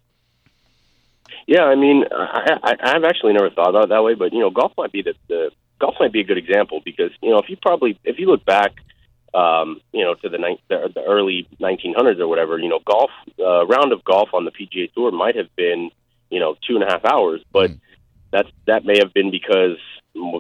Yeah, 1.47 1.65
I 1.65 1.75
mean, 1.75 2.05
I, 2.13 2.59
I, 2.63 2.77
I've 2.95 3.05
actually 3.05 3.33
never 3.33 3.51
thought 3.51 3.71
about 3.71 3.85
it 3.85 3.89
that 3.91 4.03
way, 4.03 4.15
but 4.15 4.33
you 4.33 4.41
know, 4.41 4.51
golf 4.51 4.73
might 4.79 4.93
be 4.93 5.03
the, 5.03 5.15
the 5.29 5.51
golf 5.83 5.97
might 5.99 6.13
be 6.13 6.21
a 6.21 6.25
good 6.25 6.39
example 6.39 6.81
because 6.85 7.11
you 7.21 7.31
know 7.31 7.39
if 7.39 7.49
you 7.49 7.57
probably 7.61 7.99
if 8.05 8.19
you 8.19 8.27
look 8.27 8.45
back 8.45 8.73
um, 9.35 9.81
you 9.93 10.05
know, 10.05 10.15
to 10.15 10.29
the, 10.29 10.39
ni- 10.39 10.63
the, 10.69 10.91
the 10.95 11.03
early 11.03 11.49
1900s 11.61 12.21
or 12.21 12.29
whatever, 12.29 12.59
you 12.59 12.69
know, 12.69 12.81
golf, 12.85 13.11
uh, 13.39 13.67
round 13.67 13.93
of 13.93 14.05
golf 14.05 14.31
on 14.35 14.45
the 14.45 14.51
PGA 14.51 14.93
Tour 14.93 15.11
might 15.11 15.37
have 15.37 15.55
been, 15.57 15.91
you 16.31 16.41
know, 16.41 16.57
two 16.67 16.75
and 16.75 16.85
a 16.85 16.87
half 16.87 17.05
hours, 17.05 17.43
but 17.53 17.71
mm. 17.71 17.81
that's, 18.31 18.49
that 18.67 18.85
may 18.85 18.99
have 18.99 19.13
been 19.15 19.31
because 19.31 19.79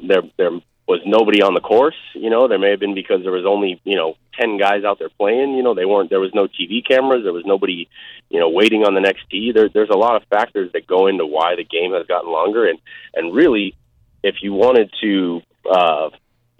there, 0.06 0.22
there 0.36 0.50
was 0.86 1.00
nobody 1.06 1.42
on 1.42 1.54
the 1.54 1.60
course, 1.60 1.96
you 2.14 2.28
know, 2.28 2.48
there 2.48 2.58
may 2.58 2.70
have 2.70 2.80
been 2.80 2.94
because 2.94 3.22
there 3.22 3.32
was 3.32 3.46
only, 3.46 3.80
you 3.84 3.96
know, 3.96 4.16
10 4.38 4.58
guys 4.58 4.84
out 4.84 4.98
there 4.98 5.08
playing, 5.08 5.54
you 5.54 5.62
know, 5.62 5.74
they 5.74 5.84
weren't, 5.84 6.10
there 6.10 6.20
was 6.20 6.34
no 6.34 6.46
TV 6.46 6.86
cameras, 6.86 7.22
there 7.22 7.32
was 7.32 7.44
nobody, 7.46 7.88
you 8.28 8.40
know, 8.40 8.50
waiting 8.50 8.84
on 8.84 8.94
the 8.94 9.00
next 9.00 9.28
tee. 9.30 9.52
There, 9.52 9.68
there's 9.68 9.90
a 9.90 9.96
lot 9.96 10.16
of 10.16 10.28
factors 10.28 10.70
that 10.72 10.86
go 10.86 11.06
into 11.06 11.24
why 11.24 11.54
the 11.56 11.64
game 11.64 11.92
has 11.92 12.06
gotten 12.06 12.30
longer. 12.30 12.68
And, 12.68 12.78
and 13.14 13.34
really, 13.34 13.76
if 14.22 14.36
you 14.42 14.52
wanted 14.52 14.92
to, 15.02 15.42
uh, 15.70 16.10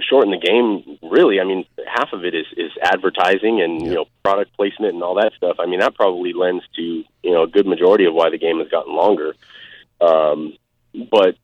shorten 0.08 0.30
the 0.30 0.38
game. 0.38 0.98
Really, 1.02 1.40
I 1.40 1.44
mean, 1.44 1.64
half 1.86 2.12
of 2.12 2.24
it 2.24 2.34
is 2.34 2.46
is 2.56 2.72
advertising 2.82 3.60
and 3.60 3.82
you 3.82 3.94
know 3.94 4.06
product 4.24 4.56
placement 4.56 4.94
and 4.94 5.02
all 5.02 5.14
that 5.16 5.32
stuff. 5.36 5.56
I 5.58 5.66
mean, 5.66 5.80
that 5.80 5.94
probably 5.94 6.32
lends 6.32 6.64
to 6.76 6.82
you 6.82 7.30
know 7.30 7.42
a 7.42 7.48
good 7.48 7.66
majority 7.66 8.04
of 8.04 8.14
why 8.14 8.30
the 8.30 8.38
game 8.38 8.58
has 8.58 8.68
gotten 8.68 8.94
longer. 8.94 9.34
Um, 10.00 10.56
but 11.10 11.36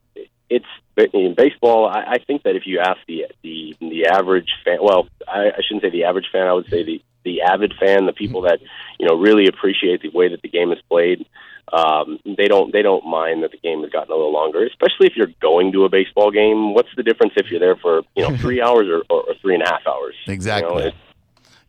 it's 0.49 0.65
in 1.13 1.33
baseball. 1.35 1.87
I, 1.87 2.03
I 2.03 2.17
think 2.19 2.43
that 2.43 2.55
if 2.55 2.63
you 2.65 2.79
ask 2.79 2.99
the 3.07 3.25
the 3.43 3.75
the 3.79 4.07
average 4.07 4.49
fan, 4.65 4.79
well, 4.81 5.07
I, 5.27 5.51
I 5.51 5.61
shouldn't 5.65 5.83
say 5.83 5.89
the 5.89 6.05
average 6.05 6.29
fan. 6.31 6.47
I 6.47 6.53
would 6.53 6.69
say 6.69 6.83
the 6.83 7.01
the 7.23 7.41
avid 7.41 7.73
fan, 7.79 8.05
the 8.05 8.13
people 8.13 8.41
that 8.41 8.59
you 8.99 9.07
know 9.07 9.15
really 9.15 9.47
appreciate 9.47 10.01
the 10.01 10.09
way 10.09 10.29
that 10.29 10.41
the 10.41 10.49
game 10.49 10.71
is 10.71 10.79
played. 10.89 11.25
Um, 11.71 12.19
they 12.37 12.47
don't 12.47 12.71
they 12.73 12.81
don't 12.81 13.05
mind 13.05 13.43
that 13.43 13.51
the 13.51 13.57
game 13.57 13.81
has 13.83 13.91
gotten 13.91 14.11
a 14.11 14.15
little 14.15 14.33
longer, 14.33 14.65
especially 14.65 15.07
if 15.07 15.15
you're 15.15 15.31
going 15.41 15.71
to 15.73 15.85
a 15.85 15.89
baseball 15.89 16.31
game. 16.31 16.73
What's 16.73 16.89
the 16.95 17.03
difference 17.03 17.33
if 17.37 17.49
you're 17.51 17.59
there 17.59 17.75
for 17.75 18.01
you 18.15 18.23
know 18.27 18.35
three 18.43 18.61
hours 18.61 18.87
or, 18.87 19.03
or, 19.09 19.23
or 19.29 19.35
three 19.41 19.53
and 19.53 19.63
a 19.63 19.67
half 19.69 19.85
hours? 19.87 20.15
Exactly. 20.27 20.69
You 20.73 20.79
know, 20.79 20.87
it's, 20.87 20.97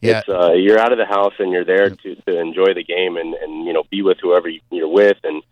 Yeah. 0.00 0.18
it's 0.20 0.28
uh, 0.28 0.52
you're 0.52 0.78
out 0.78 0.92
of 0.92 0.98
the 0.98 1.06
house 1.06 1.34
and 1.38 1.52
you're 1.52 1.64
there 1.64 1.90
to, 1.90 2.14
to 2.14 2.38
enjoy 2.40 2.72
the 2.74 2.84
game 2.84 3.16
and, 3.16 3.34
and 3.34 3.66
you 3.66 3.72
know 3.72 3.82
be 3.90 4.02
with 4.02 4.18
whoever 4.22 4.48
you- 4.48 4.60
you're 4.70 4.88
with 4.88 5.18
and 5.24 5.42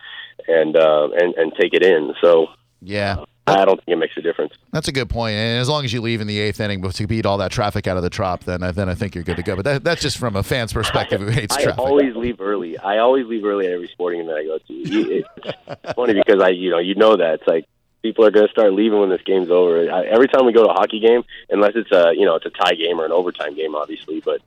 and 0.47 0.77
uh, 0.77 1.09
and 1.21 1.35
and 1.35 1.53
take 1.61 1.75
it 1.75 1.83
in. 1.83 2.15
So 2.23 2.47
Yeah. 2.81 3.25
I 3.57 3.65
don't 3.65 3.77
think 3.77 3.89
it 3.89 3.97
makes 3.97 4.17
a 4.17 4.23
difference. 4.23 4.53
That's 4.73 4.89
a 4.89 4.93
good 4.93 5.09
point. 5.09 5.35
And 5.35 5.61
as 5.61 5.69
long 5.69 5.85
as 5.85 5.93
you 5.93 6.01
leave 6.01 6.21
in 6.21 6.27
the 6.27 6.39
eighth 6.39 6.61
inning 6.61 6.83
to 6.83 7.07
beat 7.07 7.27
all 7.27 7.39
that 7.39 7.51
traffic 7.51 7.87
out 7.87 7.97
of 7.97 8.03
the 8.03 8.11
trop, 8.11 8.45
then 8.45 8.63
I, 8.63 8.71
then 8.71 8.89
I 8.89 8.95
think 8.95 9.15
you're 9.15 9.25
good 9.25 9.37
to 9.37 9.43
go. 9.43 9.57
But 9.57 9.65
that, 9.65 9.85
that's 9.85 10.03
just 10.03 10.19
from 10.19 10.37
a 10.37 10.43
fan's 10.43 10.73
perspective 10.73 11.21
who 11.21 11.29
hates 11.29 11.57
I 11.57 11.63
traffic. 11.65 11.79
always 11.79 12.15
leave 12.17 12.41
early. 12.41 12.79
I 12.79 12.99
always 12.99 13.27
leave 13.27 13.45
early 13.45 13.67
at 13.67 13.73
every 13.73 13.89
sporting 13.89 14.21
event 14.21 14.39
I 14.39 14.45
go 14.45 14.59
to. 14.59 14.65
It's 14.75 15.95
funny 15.95 16.15
because 16.15 16.41
I, 16.41 16.49
you 16.49 16.71
know, 16.71 16.79
you 16.79 16.95
know 16.95 17.17
that 17.17 17.35
it's 17.35 17.47
like 17.47 17.67
people 18.03 18.25
are 18.25 18.31
going 18.31 18.47
to 18.47 18.53
start 18.53 18.73
leaving 18.73 19.01
when 19.01 19.11
this 19.11 19.23
game's 19.23 19.51
over. 19.51 19.91
I, 19.91 20.05
every 20.07 20.29
time 20.29 20.47
we 20.47 20.53
go 20.53 20.65
to 20.65 20.71
a 20.71 20.75
hockey 20.75 21.01
game, 21.01 21.25
unless 21.51 21.73
it's 21.75 21.91
a, 21.91 22.13
you 22.15 22.25
know, 22.25 22.37
it's 22.37 22.47
a 22.47 22.51
tie 22.51 22.75
game 22.75 23.01
or 23.01 23.05
an 23.05 23.13
overtime 23.13 23.55
game, 23.55 23.75
obviously. 23.75 24.21
But 24.21 24.41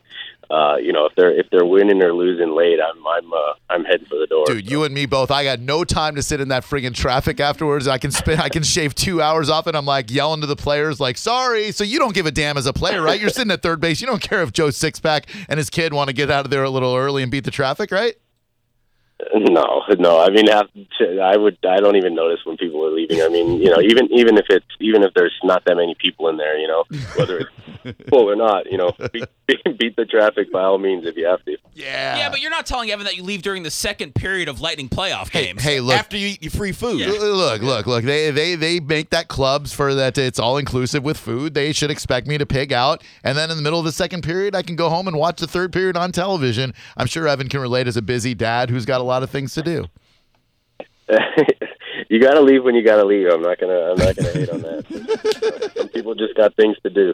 uh, 0.51 0.75
you 0.77 0.91
know, 0.91 1.05
if 1.05 1.13
they're 1.15 1.31
if 1.31 1.47
they're 1.49 1.65
winning 1.65 2.03
or 2.03 2.13
losing 2.13 2.53
late, 2.55 2.79
I'm 2.81 3.05
I'm 3.07 3.31
uh, 3.31 3.53
I'm 3.69 3.85
heading 3.85 4.05
for 4.07 4.19
the 4.19 4.27
door. 4.27 4.45
Dude, 4.45 4.69
you 4.69 4.83
and 4.83 4.93
me 4.93 5.05
both. 5.05 5.31
I 5.31 5.43
got 5.43 5.59
no 5.59 5.83
time 5.83 6.15
to 6.15 6.21
sit 6.21 6.41
in 6.41 6.49
that 6.49 6.63
friggin' 6.63 6.93
traffic 6.93 7.39
afterwards. 7.39 7.87
I 7.87 7.97
can 7.97 8.11
spend, 8.11 8.41
I 8.41 8.49
can 8.49 8.63
shave 8.63 8.93
two 8.93 9.21
hours 9.21 9.49
off 9.49 9.67
and 9.67 9.77
I'm 9.77 9.85
like 9.85 10.11
yelling 10.11 10.41
to 10.41 10.47
the 10.47 10.55
players, 10.55 10.99
like, 10.99 11.17
sorry. 11.17 11.71
So 11.71 11.83
you 11.83 11.99
don't 11.99 12.13
give 12.13 12.25
a 12.25 12.31
damn 12.31 12.57
as 12.57 12.65
a 12.65 12.73
player, 12.73 13.01
right? 13.01 13.19
You're 13.19 13.29
sitting 13.29 13.51
at 13.51 13.61
third 13.61 13.79
base. 13.79 14.01
You 14.01 14.07
don't 14.07 14.21
care 14.21 14.41
if 14.41 14.51
Joe 14.51 14.67
Sixpack 14.67 15.23
and 15.47 15.57
his 15.57 15.69
kid 15.69 15.93
want 15.93 16.09
to 16.09 16.13
get 16.13 16.29
out 16.29 16.45
of 16.45 16.51
there 16.51 16.63
a 16.63 16.69
little 16.69 16.95
early 16.95 17.23
and 17.23 17.31
beat 17.31 17.45
the 17.45 17.51
traffic, 17.51 17.91
right? 17.91 18.15
No, 19.35 19.83
no. 19.99 20.19
I 20.19 20.29
mean, 20.29 20.49
I 20.49 21.37
would. 21.37 21.57
I 21.67 21.79
don't 21.79 21.95
even 21.95 22.15
notice 22.15 22.39
when 22.45 22.57
people 22.57 22.85
are 22.85 22.91
leaving. 22.91 23.21
I 23.21 23.27
mean, 23.29 23.61
you 23.61 23.69
know, 23.69 23.79
even 23.81 24.07
even 24.11 24.37
if 24.37 24.45
it's 24.49 24.65
even 24.79 25.03
if 25.03 25.13
there's 25.13 25.37
not 25.43 25.63
that 25.65 25.75
many 25.75 25.95
people 25.99 26.27
in 26.29 26.37
there, 26.37 26.57
you 26.57 26.67
know, 26.67 26.83
whether 27.15 27.39
it's 27.83 28.09
full 28.09 28.29
or 28.29 28.35
not, 28.35 28.71
you 28.71 28.77
know, 28.77 28.91
beat, 29.13 29.25
beat 29.77 29.95
the 29.95 30.05
traffic 30.05 30.51
by 30.51 30.61
all 30.63 30.77
means 30.77 31.05
if 31.05 31.15
you 31.17 31.25
have 31.25 31.43
to. 31.45 31.57
Yeah. 31.73 32.17
Yeah, 32.17 32.29
but 32.29 32.41
you're 32.41 32.51
not 32.51 32.65
telling 32.65 32.91
Evan 32.91 33.05
that 33.05 33.15
you 33.15 33.23
leave 33.23 33.41
during 33.41 33.63
the 33.63 33.71
second 33.71 34.13
period 34.15 34.49
of 34.49 34.59
Lightning 34.61 34.89
playoff 34.89 35.29
Hey, 35.29 35.45
games. 35.45 35.63
hey, 35.63 35.79
look. 35.79 35.95
After 35.95 36.17
you 36.17 36.27
eat 36.27 36.43
your 36.43 36.51
free 36.51 36.71
food. 36.73 37.01
L- 37.01 37.31
Look, 37.41 37.61
look, 37.61 37.87
look. 37.87 38.03
They 38.03 38.29
they 38.31 38.55
they 38.55 38.79
make 38.79 39.09
that 39.11 39.27
clubs 39.27 39.73
for 39.73 39.93
that 39.95 40.17
it's 40.17 40.39
all 40.39 40.57
inclusive 40.57 41.03
with 41.03 41.17
food. 41.17 41.53
They 41.53 41.71
should 41.73 41.89
expect 41.91 42.27
me 42.27 42.37
to 42.37 42.45
pig 42.45 42.71
out, 42.73 43.03
and 43.23 43.37
then 43.37 43.49
in 43.49 43.57
the 43.57 43.63
middle 43.63 43.79
of 43.79 43.85
the 43.85 43.91
second 43.91 44.21
period, 44.23 44.55
I 44.55 44.61
can 44.61 44.75
go 44.75 44.89
home 44.89 45.07
and 45.07 45.17
watch 45.17 45.39
the 45.39 45.47
third 45.47 45.71
period 45.73 45.95
on 45.97 46.11
television. 46.11 46.73
I'm 46.97 47.07
sure 47.07 47.27
Evan 47.27 47.49
can 47.49 47.61
relate 47.61 47.87
as 47.87 47.97
a 47.97 48.01
busy 48.01 48.33
dad 48.33 48.69
who's 48.69 48.85
got 48.85 49.01
a 49.01 49.03
lot 49.11 49.23
of 49.23 49.29
things 49.29 49.53
to 49.55 49.61
do. 49.61 49.85
you 52.09 52.21
got 52.21 52.35
to 52.35 52.41
leave 52.41 52.63
when 52.63 52.75
you 52.75 52.83
got 52.83 52.97
to 52.97 53.05
leave. 53.05 53.27
I'm 53.27 53.41
not 53.41 53.59
gonna. 53.59 53.91
I'm 53.91 53.97
not 53.97 54.15
gonna 54.15 54.31
hate 54.31 54.49
on 54.49 54.61
that. 54.61 55.73
Some 55.75 55.89
people 55.89 56.15
just 56.15 56.35
got 56.35 56.55
things 56.55 56.77
to 56.83 56.89
do. 56.89 57.13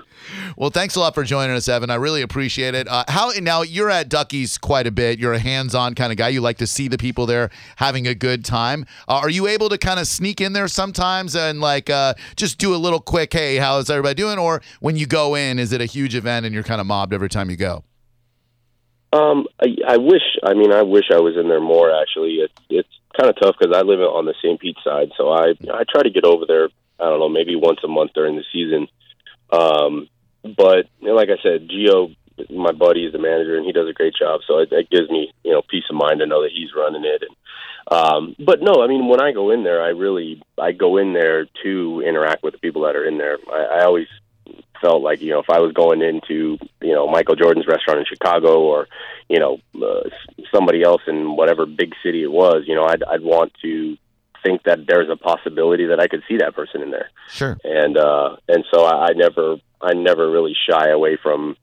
Well, 0.55 0.69
thanks 0.69 0.95
a 0.95 0.99
lot 0.99 1.15
for 1.15 1.23
joining 1.23 1.55
us, 1.55 1.67
Evan. 1.67 1.89
I 1.89 1.95
really 1.95 2.21
appreciate 2.21 2.75
it. 2.75 2.87
Uh, 2.87 3.03
how 3.07 3.31
now 3.41 3.63
you're 3.63 3.89
at 3.89 4.09
Ducky's 4.09 4.57
quite 4.57 4.85
a 4.85 4.91
bit. 4.91 5.17
You're 5.17 5.33
a 5.33 5.39
hands-on 5.39 5.95
kind 5.95 6.11
of 6.11 6.17
guy. 6.17 6.29
You 6.29 6.41
like 6.41 6.57
to 6.59 6.67
see 6.67 6.87
the 6.87 6.97
people 6.97 7.25
there 7.25 7.49
having 7.77 8.07
a 8.07 8.13
good 8.13 8.45
time. 8.45 8.85
Uh, 9.07 9.15
are 9.15 9.29
you 9.29 9.47
able 9.47 9.69
to 9.69 9.77
kind 9.77 9.99
of 9.99 10.07
sneak 10.07 10.41
in 10.41 10.53
there 10.53 10.67
sometimes 10.67 11.35
and 11.35 11.59
like 11.59 11.89
uh, 11.89 12.13
just 12.35 12.59
do 12.59 12.75
a 12.75 12.77
little 12.77 12.99
quick, 12.99 13.33
hey, 13.33 13.57
how's 13.57 13.89
everybody 13.89 14.15
doing? 14.15 14.37
Or 14.37 14.61
when 14.79 14.95
you 14.95 15.07
go 15.07 15.35
in, 15.35 15.57
is 15.57 15.73
it 15.73 15.81
a 15.81 15.85
huge 15.85 16.13
event 16.13 16.45
and 16.45 16.53
you're 16.53 16.63
kind 16.63 16.81
of 16.81 16.87
mobbed 16.87 17.13
every 17.13 17.29
time 17.29 17.49
you 17.49 17.57
go? 17.57 17.83
Um, 19.17 19.47
I, 19.59 19.67
I 19.87 19.97
wish. 19.97 20.23
I 20.43 20.53
mean, 20.53 20.71
I 20.71 20.83
wish 20.83 21.05
I 21.11 21.19
was 21.19 21.35
in 21.37 21.49
there 21.49 21.61
more. 21.61 21.91
Actually, 21.91 22.35
it's 22.35 22.53
it's 22.69 22.89
kind 23.17 23.29
of 23.29 23.39
tough 23.39 23.55
because 23.59 23.75
I 23.75 23.81
live 23.81 23.99
on 23.99 24.25
the 24.25 24.35
St. 24.41 24.59
Pete 24.59 24.77
side, 24.83 25.11
so 25.17 25.29
I 25.29 25.53
I 25.73 25.83
try 25.89 26.03
to 26.03 26.09
get 26.09 26.25
over 26.25 26.45
there. 26.47 26.69
I 26.99 27.09
don't 27.09 27.19
know, 27.19 27.29
maybe 27.29 27.55
once 27.55 27.79
a 27.83 27.87
month 27.87 28.11
during 28.13 28.35
the 28.35 28.43
season. 28.51 28.87
Um, 29.51 30.09
but 30.43 30.87
you 30.99 31.07
know, 31.07 31.15
like 31.15 31.29
I 31.29 31.41
said, 31.41 31.69
Gio, 31.69 32.15
my 32.49 32.71
buddy, 32.71 33.05
is 33.05 33.13
the 33.13 33.19
manager, 33.19 33.57
and 33.57 33.65
he 33.65 33.71
does 33.71 33.89
a 33.89 33.93
great 33.93 34.13
job. 34.15 34.41
So 34.47 34.59
it, 34.59 34.69
it 34.71 34.89
gives 34.89 35.09
me 35.09 35.31
you 35.43 35.51
know 35.51 35.61
peace 35.67 35.85
of 35.89 35.95
mind 35.95 36.19
to 36.19 36.25
know 36.25 36.43
that 36.43 36.51
he's 36.53 36.75
running 36.75 37.05
it. 37.05 37.23
And 37.23 37.35
um, 37.89 38.35
but 38.39 38.61
no, 38.61 38.83
I 38.83 38.87
mean, 38.87 39.07
when 39.07 39.21
I 39.21 39.31
go 39.31 39.51
in 39.51 39.63
there, 39.63 39.81
I 39.81 39.89
really 39.89 40.41
I 40.59 40.71
go 40.71 40.97
in 40.97 41.13
there 41.13 41.47
to 41.63 42.03
interact 42.05 42.43
with 42.43 42.53
the 42.53 42.59
people 42.59 42.83
that 42.83 42.95
are 42.95 43.05
in 43.05 43.17
there. 43.17 43.37
I, 43.51 43.79
I 43.79 43.85
always 43.85 44.07
felt 44.81 45.01
like 45.03 45.21
you 45.21 45.31
know 45.31 45.39
if 45.39 45.49
I 45.49 45.59
was 45.59 45.73
going 45.73 46.01
into 46.01 46.57
you 46.81 46.93
know 46.93 47.07
Michael 47.07 47.35
Jordan's 47.35 47.67
restaurant 47.67 47.99
in 47.99 48.05
Chicago 48.05 48.61
or 48.61 48.87
you 49.29 49.39
know 49.39 49.59
uh, 49.75 50.09
somebody 50.53 50.83
else 50.83 51.01
in 51.07 51.35
whatever 51.35 51.65
big 51.65 51.93
city 52.03 52.23
it 52.23 52.31
was, 52.31 52.63
you 52.67 52.75
know 52.75 52.85
I'd 52.85 53.03
I'd 53.03 53.23
want 53.23 53.53
to 53.61 53.97
think 54.43 54.63
that 54.63 54.85
there's 54.87 55.09
a 55.09 55.15
possibility 55.15 55.87
that 55.87 55.99
I 55.99 56.07
could 56.07 56.23
see 56.27 56.37
that 56.37 56.55
person 56.55 56.81
in 56.81 56.91
there, 56.91 57.09
Sure. 57.29 57.57
and 57.63 57.97
uh, 57.97 58.37
and 58.47 58.63
so 58.73 58.83
I, 58.85 59.07
I 59.07 59.13
never 59.13 59.57
I 59.81 59.93
never 59.93 60.29
really 60.29 60.55
shy 60.69 60.89
away 60.89 61.17
from. 61.21 61.57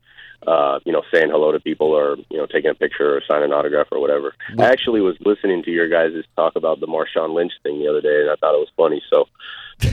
Uh, 0.47 0.79
you 0.85 0.91
know, 0.91 1.01
saying 1.11 1.29
hello 1.31 1.51
to 1.51 1.59
people 1.59 1.87
or, 1.87 2.17
you 2.29 2.37
know, 2.37 2.45
taking 2.45 2.69
a 2.69 2.75
picture 2.75 3.17
or 3.17 3.21
signing 3.27 3.45
an 3.45 3.53
autograph 3.53 3.87
or 3.91 3.99
whatever. 3.99 4.35
I 4.59 4.65
actually 4.65 5.01
was 5.01 5.15
listening 5.21 5.63
to 5.63 5.71
your 5.71 5.89
guys' 5.89 6.23
talk 6.35 6.55
about 6.55 6.79
the 6.79 6.85
Marshawn 6.85 7.33
Lynch 7.33 7.53
thing 7.63 7.79
the 7.79 7.87
other 7.87 8.01
day, 8.01 8.21
and 8.21 8.29
I 8.29 8.35
thought 8.35 8.53
it 8.53 8.59
was 8.59 8.69
funny. 8.77 9.01
So, 9.09 9.27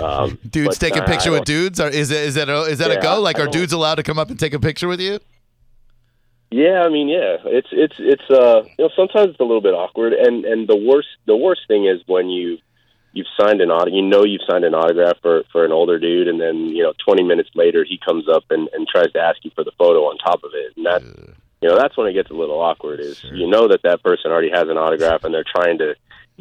um, 0.05 0.39
Dudes 0.51 0.79
but, 0.79 0.87
take 0.87 0.97
a 0.97 1.03
uh, 1.03 1.07
picture 1.07 1.31
with 1.31 1.45
dudes? 1.45 1.81
Or 1.81 1.89
is 1.89 2.11
it 2.11 2.21
is 2.21 2.35
that 2.35 2.51
a, 2.51 2.63
is 2.65 2.79
that 2.81 2.91
a 2.91 3.01
go? 3.01 3.21
Like, 3.21 3.39
are 3.39 3.47
dudes 3.47 3.73
allowed 3.73 3.95
to 3.95 4.03
come 4.03 4.19
up 4.19 4.29
and 4.29 4.39
take 4.39 4.53
a 4.53 4.61
picture 4.61 4.89
with 4.89 5.01
you? 5.01 5.21
Yeah, 6.53 6.83
I 6.83 6.91
mean, 6.91 7.09
yeah, 7.09 7.39
it's 7.47 7.69
it's 7.73 7.97
it's 7.99 8.31
uh, 8.31 8.63
you 8.79 8.85
know, 8.85 8.91
sometimes 8.95 9.31
it's 9.31 9.41
a 9.41 9.45
little 9.45 9.63
bit 9.63 9.73
awkward, 9.73 10.13
and 10.13 10.45
and 10.45 10.69
the 10.69 10.77
worst 10.77 11.09
the 11.25 11.37
worst 11.37 11.63
thing 11.67 11.87
is 11.87 12.03
when 12.07 12.29
you 12.29 12.59
you've 13.13 13.27
signed 13.39 13.61
an 13.61 13.71
auto, 13.71 13.91
you 13.91 14.03
know, 14.03 14.25
you've 14.25 14.43
signed 14.49 14.65
an 14.65 14.75
autograph 14.75 15.19
for 15.23 15.45
for 15.53 15.65
an 15.65 15.73
older 15.73 15.99
dude, 15.99 16.29
and 16.29 16.41
then 16.41 16.67
you 16.69 16.83
know, 16.83 16.93
twenty 17.05 17.23
minutes 17.23 17.51
later 17.55 17.85
he 17.85 17.99
comes 18.05 18.29
up 18.29 18.45
and 18.51 18.69
and 18.73 18.87
tries 18.89 19.13
to 19.13 19.21
ask 19.21 19.45
you 19.45 19.51
for 19.55 19.65
the 19.65 19.73
photo 19.79 20.01
on 20.05 20.19
top 20.19 20.43
of 20.45 20.51
it, 20.55 20.77
and 20.77 20.87
that 20.87 21.03
you 21.61 21.69
know 21.69 21.77
that's 21.77 21.97
when 21.97 22.07
it 22.07 22.15
gets 22.15 22.31
a 22.31 22.35
little 22.35 22.61
awkward. 22.61 23.01
Is 23.01 23.23
you 23.25 23.47
know 23.47 23.69
that 23.69 23.83
that 23.83 24.03
person 24.03 24.31
already 24.31 24.51
has 24.51 24.69
an 24.69 24.77
autograph, 24.77 25.25
and 25.25 25.35
they're 25.35 25.45
trying 25.45 25.79
to 25.79 25.95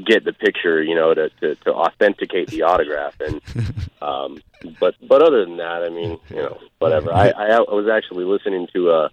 get 0.05 0.23
the 0.23 0.33
picture, 0.33 0.81
you 0.81 0.95
know, 0.95 1.13
to 1.13 1.29
to, 1.41 1.55
to 1.55 1.73
authenticate 1.73 2.47
the 2.49 2.63
autograph, 2.63 3.15
and 3.19 3.41
um, 4.01 4.41
but 4.79 4.95
but 5.07 5.21
other 5.21 5.45
than 5.45 5.57
that, 5.57 5.83
I 5.83 5.89
mean, 5.89 6.17
you 6.29 6.37
know, 6.37 6.59
whatever. 6.79 7.13
I 7.13 7.29
I, 7.29 7.47
I 7.55 7.59
was 7.59 7.87
actually 7.91 8.25
listening 8.25 8.67
to 8.73 8.89
a. 8.91 9.11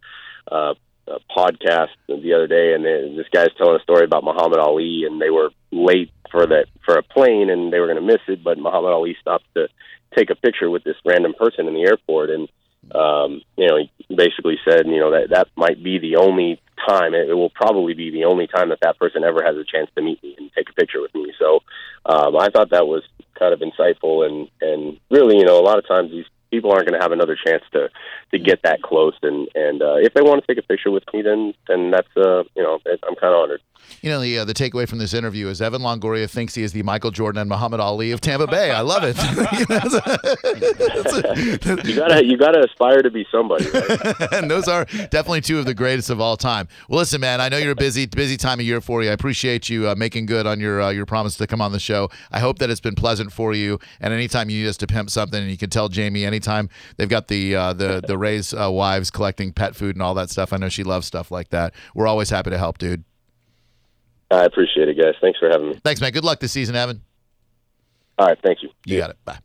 a 0.49 0.75
a 1.11 1.21
podcast 1.35 1.89
the 2.07 2.35
other 2.35 2.47
day, 2.47 2.75
and 2.75 2.85
this 2.85 3.27
guy's 3.33 3.49
telling 3.57 3.77
a 3.77 3.83
story 3.83 4.05
about 4.05 4.25
Muhammad 4.25 4.59
Ali, 4.59 5.05
and 5.07 5.19
they 5.19 5.31
were 5.31 5.49
late 5.71 6.11
for 6.31 6.47
that 6.47 6.67
for 6.85 6.97
a 6.97 7.03
plane, 7.03 7.51
and 7.51 7.73
they 7.73 7.81
were 7.81 7.87
going 7.87 8.01
to 8.01 8.13
miss 8.13 8.23
it, 8.29 8.43
but 8.43 8.59
Muhammad 8.59 8.93
Ali 8.93 9.17
stopped 9.21 9.47
to 9.55 9.69
take 10.17 10.31
a 10.31 10.35
picture 10.35 10.71
with 10.71 10.85
this 10.85 10.97
random 11.05 11.35
person 11.35 11.69
in 11.69 11.75
the 11.75 11.83
airport, 11.83 12.31
and 12.31 12.49
um, 12.95 13.43
you 13.57 13.67
know, 13.67 13.77
he 13.77 14.15
basically 14.15 14.57
said, 14.65 14.87
you 14.87 15.01
know, 15.01 15.11
that 15.11 15.31
that 15.31 15.49
might 15.57 15.83
be 15.83 15.99
the 15.99 16.17
only 16.17 16.61
time. 16.89 17.15
It, 17.15 17.29
it 17.29 17.35
will 17.35 17.51
probably 17.51 17.95
be 17.95 18.11
the 18.11 18.25
only 18.25 18.47
time 18.47 18.71
that 18.71 18.81
that 18.83 18.99
person 18.99 19.25
ever 19.25 19.43
has 19.45 19.57
a 19.57 19.65
chance 19.65 19.91
to 19.95 20.03
meet 20.03 20.23
me 20.23 20.35
and 20.39 20.51
take 20.57 20.71
a 20.71 20.73
picture 20.73 21.01
with 21.01 21.15
me. 21.15 21.33
So 21.39 21.61
um, 22.07 22.37
I 22.37 22.49
thought 22.49 22.71
that 22.71 22.87
was 22.87 23.03
kind 23.39 23.53
of 23.53 23.61
insightful, 23.61 24.27
and 24.27 24.49
and 24.61 24.99
really, 25.11 25.37
you 25.37 25.45
know, 25.45 25.59
a 25.59 25.67
lot 25.67 25.79
of 25.79 25.87
times 25.87 26.11
these 26.11 26.27
people 26.51 26.71
aren't 26.73 26.87
going 26.89 26.99
to 26.99 27.03
have 27.03 27.13
another 27.13 27.37
chance 27.47 27.63
to 27.73 27.89
to 28.33 28.39
get 28.39 28.61
that 28.63 28.83
close 28.83 29.15
and 29.23 29.49
and 29.55 29.83
uh, 29.83 29.95
if 29.97 30.13
they 30.15 30.23
want 30.23 30.43
to 30.43 30.47
take 30.47 30.63
a 30.63 30.67
picture 30.67 30.91
with 30.91 31.05
me 31.13 31.23
then 31.23 31.55
then 31.69 31.91
that's 31.91 32.09
uh 32.17 32.43
you 32.57 32.63
know 32.63 32.79
I'm 32.87 33.15
kind 33.17 33.35
of 33.35 33.41
honored 33.43 33.61
You 34.03 34.11
know, 34.11 34.21
the 34.21 34.39
uh, 34.41 34.45
the 34.45 34.55
takeaway 34.55 34.87
from 34.89 34.99
this 34.99 35.15
interview 35.15 35.49
is 35.49 35.63
Evan 35.63 35.83
Longoria 35.83 36.29
thinks 36.29 36.55
he 36.55 36.63
is 36.63 36.73
the 36.73 36.83
Michael 36.83 37.11
Jordan 37.11 37.41
and 37.41 37.49
Muhammad 37.49 37.81
Ali 37.81 38.11
of 38.13 38.21
Tampa 38.21 38.47
Bay. 38.47 38.71
I 38.71 38.81
love 38.83 39.03
it. 39.05 39.17
You 39.17 39.67
know, 39.69 39.79
that's- 39.79 41.29
you 41.89 41.97
gotta 41.97 42.25
you 42.25 42.37
gotta 42.37 42.65
aspire 42.65 43.03
to 43.03 43.11
be 43.11 43.27
somebody 43.31 43.65
right? 43.71 44.33
and 44.33 44.51
those 44.51 44.69
are 44.69 44.85
definitely 45.11 45.41
two 45.41 45.59
of 45.59 45.65
the 45.65 45.75
greatest 45.75 46.11
of 46.11 46.21
all 46.21 46.37
time. 46.37 46.69
Well, 46.89 46.99
listen, 46.99 47.21
man, 47.21 47.41
I 47.41 47.49
know 47.49 47.57
you're 47.59 47.73
a 47.73 47.77
busy, 47.77 48.07
busy 48.07 48.37
time 48.37 48.61
of 48.61 48.67
year 48.67 48.81
for 48.81 49.03
you. 49.03 49.11
I 49.11 49.13
appreciate 49.13 49.69
you 49.69 49.89
uh, 49.89 49.95
making 49.97 50.27
good 50.27 50.47
on 50.47 50.61
your 50.61 50.81
uh, 50.83 50.91
your 50.91 51.07
promise 51.07 51.37
to 51.37 51.47
come 51.47 51.61
on 51.61 51.73
the 51.73 51.81
show. 51.81 52.11
I 52.31 52.41
hope 52.41 52.59
that 52.59 52.71
it's 52.71 52.81
been 52.81 52.95
pleasant 52.95 53.33
for 53.33 53.55
you. 53.55 53.79
And 54.01 54.13
anytime 54.13 54.51
you 54.51 54.63
need 54.63 54.69
us 54.69 54.77
to 54.79 54.87
pimp 54.87 55.11
something, 55.11 55.41
and 55.41 55.51
you 55.51 55.57
can 55.57 55.71
tell 55.71 55.89
Jaime 55.93 56.25
anytime 56.39 56.69
they've 56.97 57.09
got 57.09 57.29
the 57.29 57.55
uh, 57.57 57.73
the 57.73 58.01
the 58.07 58.17
Ray's 58.17 58.55
uh, 58.55 58.71
wives 58.71 59.11
collecting 59.11 59.53
pet 59.53 59.75
food 59.75 59.97
and 59.97 60.03
all 60.03 60.15
that 60.15 60.31
stuff. 60.31 60.53
I 60.53 60.57
know 60.57 60.69
she 60.69 60.85
loves 60.85 61.07
stuff 61.07 61.31
like 61.31 61.49
that. 61.51 61.75
We're 61.95 62.07
always 62.07 62.31
happy 62.31 62.51
to 62.51 62.59
help, 62.59 62.79
dude. 62.79 63.05
I 64.31 64.45
appreciate 64.45 64.89
it 64.89 64.97
guys 64.99 65.15
thanks 65.23 65.39
for 65.39 65.49
having 65.49 65.71
me 65.71 65.81
Thanks, 65.83 66.01
man. 66.03 66.13
Good 66.13 66.25
luck 66.25 66.39
this 66.41 66.53
season, 66.53 66.77
Evan. 66.77 67.01
all 68.19 68.27
right 68.27 68.39
thank 68.45 68.63
you 68.63 68.69
You 68.85 68.99
got 68.99 69.11
it. 69.11 69.17
Bye. 69.25 69.39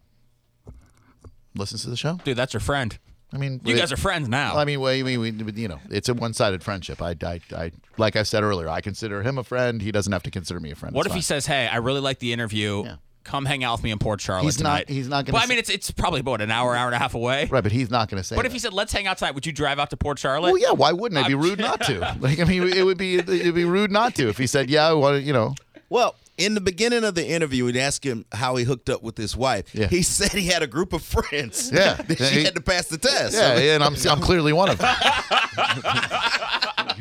Listens 1.55 1.83
to 1.83 1.89
the 1.89 1.95
show. 1.97 2.19
Dude, 2.23 2.35
that's 2.37 2.53
your 2.53 2.59
friend. 2.59 2.97
I 3.31 3.37
mean, 3.37 3.61
You 3.63 3.75
it- 3.75 3.79
guys 3.79 3.91
are 3.91 3.97
friends 3.97 4.27
now. 4.27 4.55
I 4.57 4.65
mean, 4.65 4.79
well, 4.79 4.91
we, 5.03 5.17
we, 5.17 5.31
you 5.31 5.67
know, 5.67 5.79
it's 5.89 6.09
a 6.09 6.13
one-sided 6.13 6.63
friendship. 6.63 7.01
I, 7.01 7.15
I, 7.23 7.39
I, 7.55 7.71
like 7.97 8.15
I 8.15 8.23
said 8.23 8.43
earlier, 8.43 8.67
I 8.69 8.81
consider 8.81 9.23
him 9.23 9.37
a 9.37 9.43
friend. 9.43 9.81
He 9.81 9.91
doesn't 9.91 10.11
have 10.11 10.23
to 10.23 10.31
consider 10.31 10.59
me 10.59 10.71
a 10.71 10.75
friend. 10.75 10.93
what 10.95 11.05
It's 11.05 11.13
if 11.13 11.15
he 11.15 11.21
says, 11.21 11.45
"Hey, 11.45 11.67
I 11.67 11.77
really 11.77 12.01
like 12.01 12.19
the 12.19 12.33
interview. 12.33 12.83
Yeah. 12.85 12.95
Come 13.23 13.45
hang 13.45 13.63
out 13.63 13.77
with 13.77 13.83
me 13.83 13.91
in 13.91 13.99
Port 13.99 14.19
Charlotte 14.21 14.43
He's 14.45 14.59
not- 14.61 14.79
tonight." 14.87 14.89
he's 14.89 15.07
not 15.07 15.25
gonna 15.25 15.35
Well, 15.35 15.43
I 15.43 15.47
mean, 15.47 15.57
it's 15.57 15.69
it's 15.69 15.89
probably 15.91 16.19
about 16.19 16.41
an 16.41 16.51
hour, 16.51 16.75
hour 16.75 16.87
and 16.87 16.95
a 16.95 16.99
half 16.99 17.13
away. 17.15 17.47
right? 17.49 17.63
But 17.63 17.71
he's 17.71 17.89
not 17.89 18.09
going 18.09 18.21
to 18.21 18.27
say. 18.27 18.35
What 18.35 18.45
if 18.45 18.51
he 18.51 18.59
said, 18.59 18.73
"Let's 18.73 18.91
hang 18.91 19.07
out 19.07 19.17
tonight"? 19.17 19.33
Would 19.35 19.45
you 19.45 19.51
drive 19.53 19.79
out 19.79 19.89
to 19.91 19.97
Port 19.97 20.19
Charlotte? 20.19 20.51
Well, 20.51 20.61
yeah. 20.61 20.71
Why 20.71 20.91
wouldn't 20.91 21.17
I? 21.17 21.21
It'd 21.21 21.29
be 21.29 21.35
rude 21.49 21.59
not 21.59 21.81
to. 21.85 22.17
Like, 22.19 22.39
I 22.39 22.43
mean, 22.43 22.63
it 22.67 22.83
would 22.85 22.97
be 22.97 23.15
it'd 23.15 23.55
be 23.55 23.65
rude 23.65 23.91
not 23.91 24.15
to 24.15 24.27
if 24.29 24.37
he 24.37 24.45
said, 24.47 24.69
"Yeah, 24.69 24.87
I 24.89 24.93
want 24.93 25.17
to," 25.17 25.21
you 25.21 25.33
know. 25.33 25.55
Well, 25.89 26.15
in 26.37 26.53
the 26.55 26.61
beginning 26.61 27.03
of 27.03 27.13
the 27.15 27.27
interview, 27.27 27.65
we'd 27.65 27.77
ask 27.77 28.03
him 28.05 28.25
how 28.31 28.55
he 28.55 28.63
hooked 28.65 28.89
up 28.89 29.03
with 29.03 29.17
his 29.17 29.35
wife. 29.37 29.73
Yeah. 29.75 29.87
He 29.87 30.01
said 30.03 30.31
he 30.31 30.47
had 30.47 30.63
a 30.63 30.67
group 30.67 30.93
of 30.93 31.03
friends. 31.03 31.71
Yeah. 31.73 31.93
that 31.93 32.19
Yeah, 32.19 32.25
she 32.27 32.35
he- 32.39 32.43
had 32.43 32.55
to 32.55 32.61
pass 32.61 32.87
the 32.87 32.97
test. 32.97 33.35
Yeah, 33.35 33.51
I 33.51 33.55
mean, 33.55 33.65
yeah, 33.65 33.75
and 33.75 33.83
I'm 33.83 33.95
I'm 34.09 34.19
clearly 34.21 34.51
one 34.53 34.69
of 34.69 34.77
them. 34.79 34.95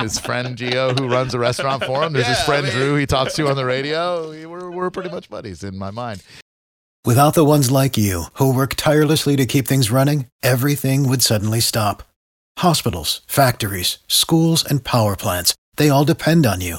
his 0.01 0.19
friend 0.19 0.57
Gio, 0.57 0.99
who 0.99 1.09
runs 1.09 1.35
a 1.35 1.39
restaurant 1.39 1.85
for 1.85 2.03
him. 2.03 2.13
There's 2.13 2.27
his 2.27 2.41
friend 2.43 2.67
I 2.67 2.71
mean- 2.71 2.79
Drew 2.79 2.97
he 2.97 3.07
talks 3.07 3.35
to 3.35 3.49
on 3.49 3.57
the 3.57 3.65
radio. 3.65 4.31
We're 4.49 4.71
we're 4.71 4.91
pretty 4.91 5.11
much 5.11 5.29
buddies 5.31 5.63
in 5.65 5.79
my 5.79 5.91
mind. 5.91 6.23
Without 7.05 7.35
the 7.35 7.45
ones 7.45 7.71
like 7.71 7.97
you, 7.97 8.25
who 8.35 8.55
work 8.55 8.75
tirelessly 8.77 9.35
to 9.37 9.47
keep 9.47 9.67
things 9.67 9.91
running, 9.91 10.29
everything 10.43 11.09
would 11.09 11.23
suddenly 11.23 11.61
stop. 11.61 12.05
Hospitals, 12.59 13.23
factories, 13.27 13.99
schools, 14.07 14.65
and 14.65 14.85
power 14.85 15.17
plants, 15.17 15.55
they 15.77 15.89
all 15.89 16.05
depend 16.05 16.47
on 16.47 16.61
you. 16.61 16.79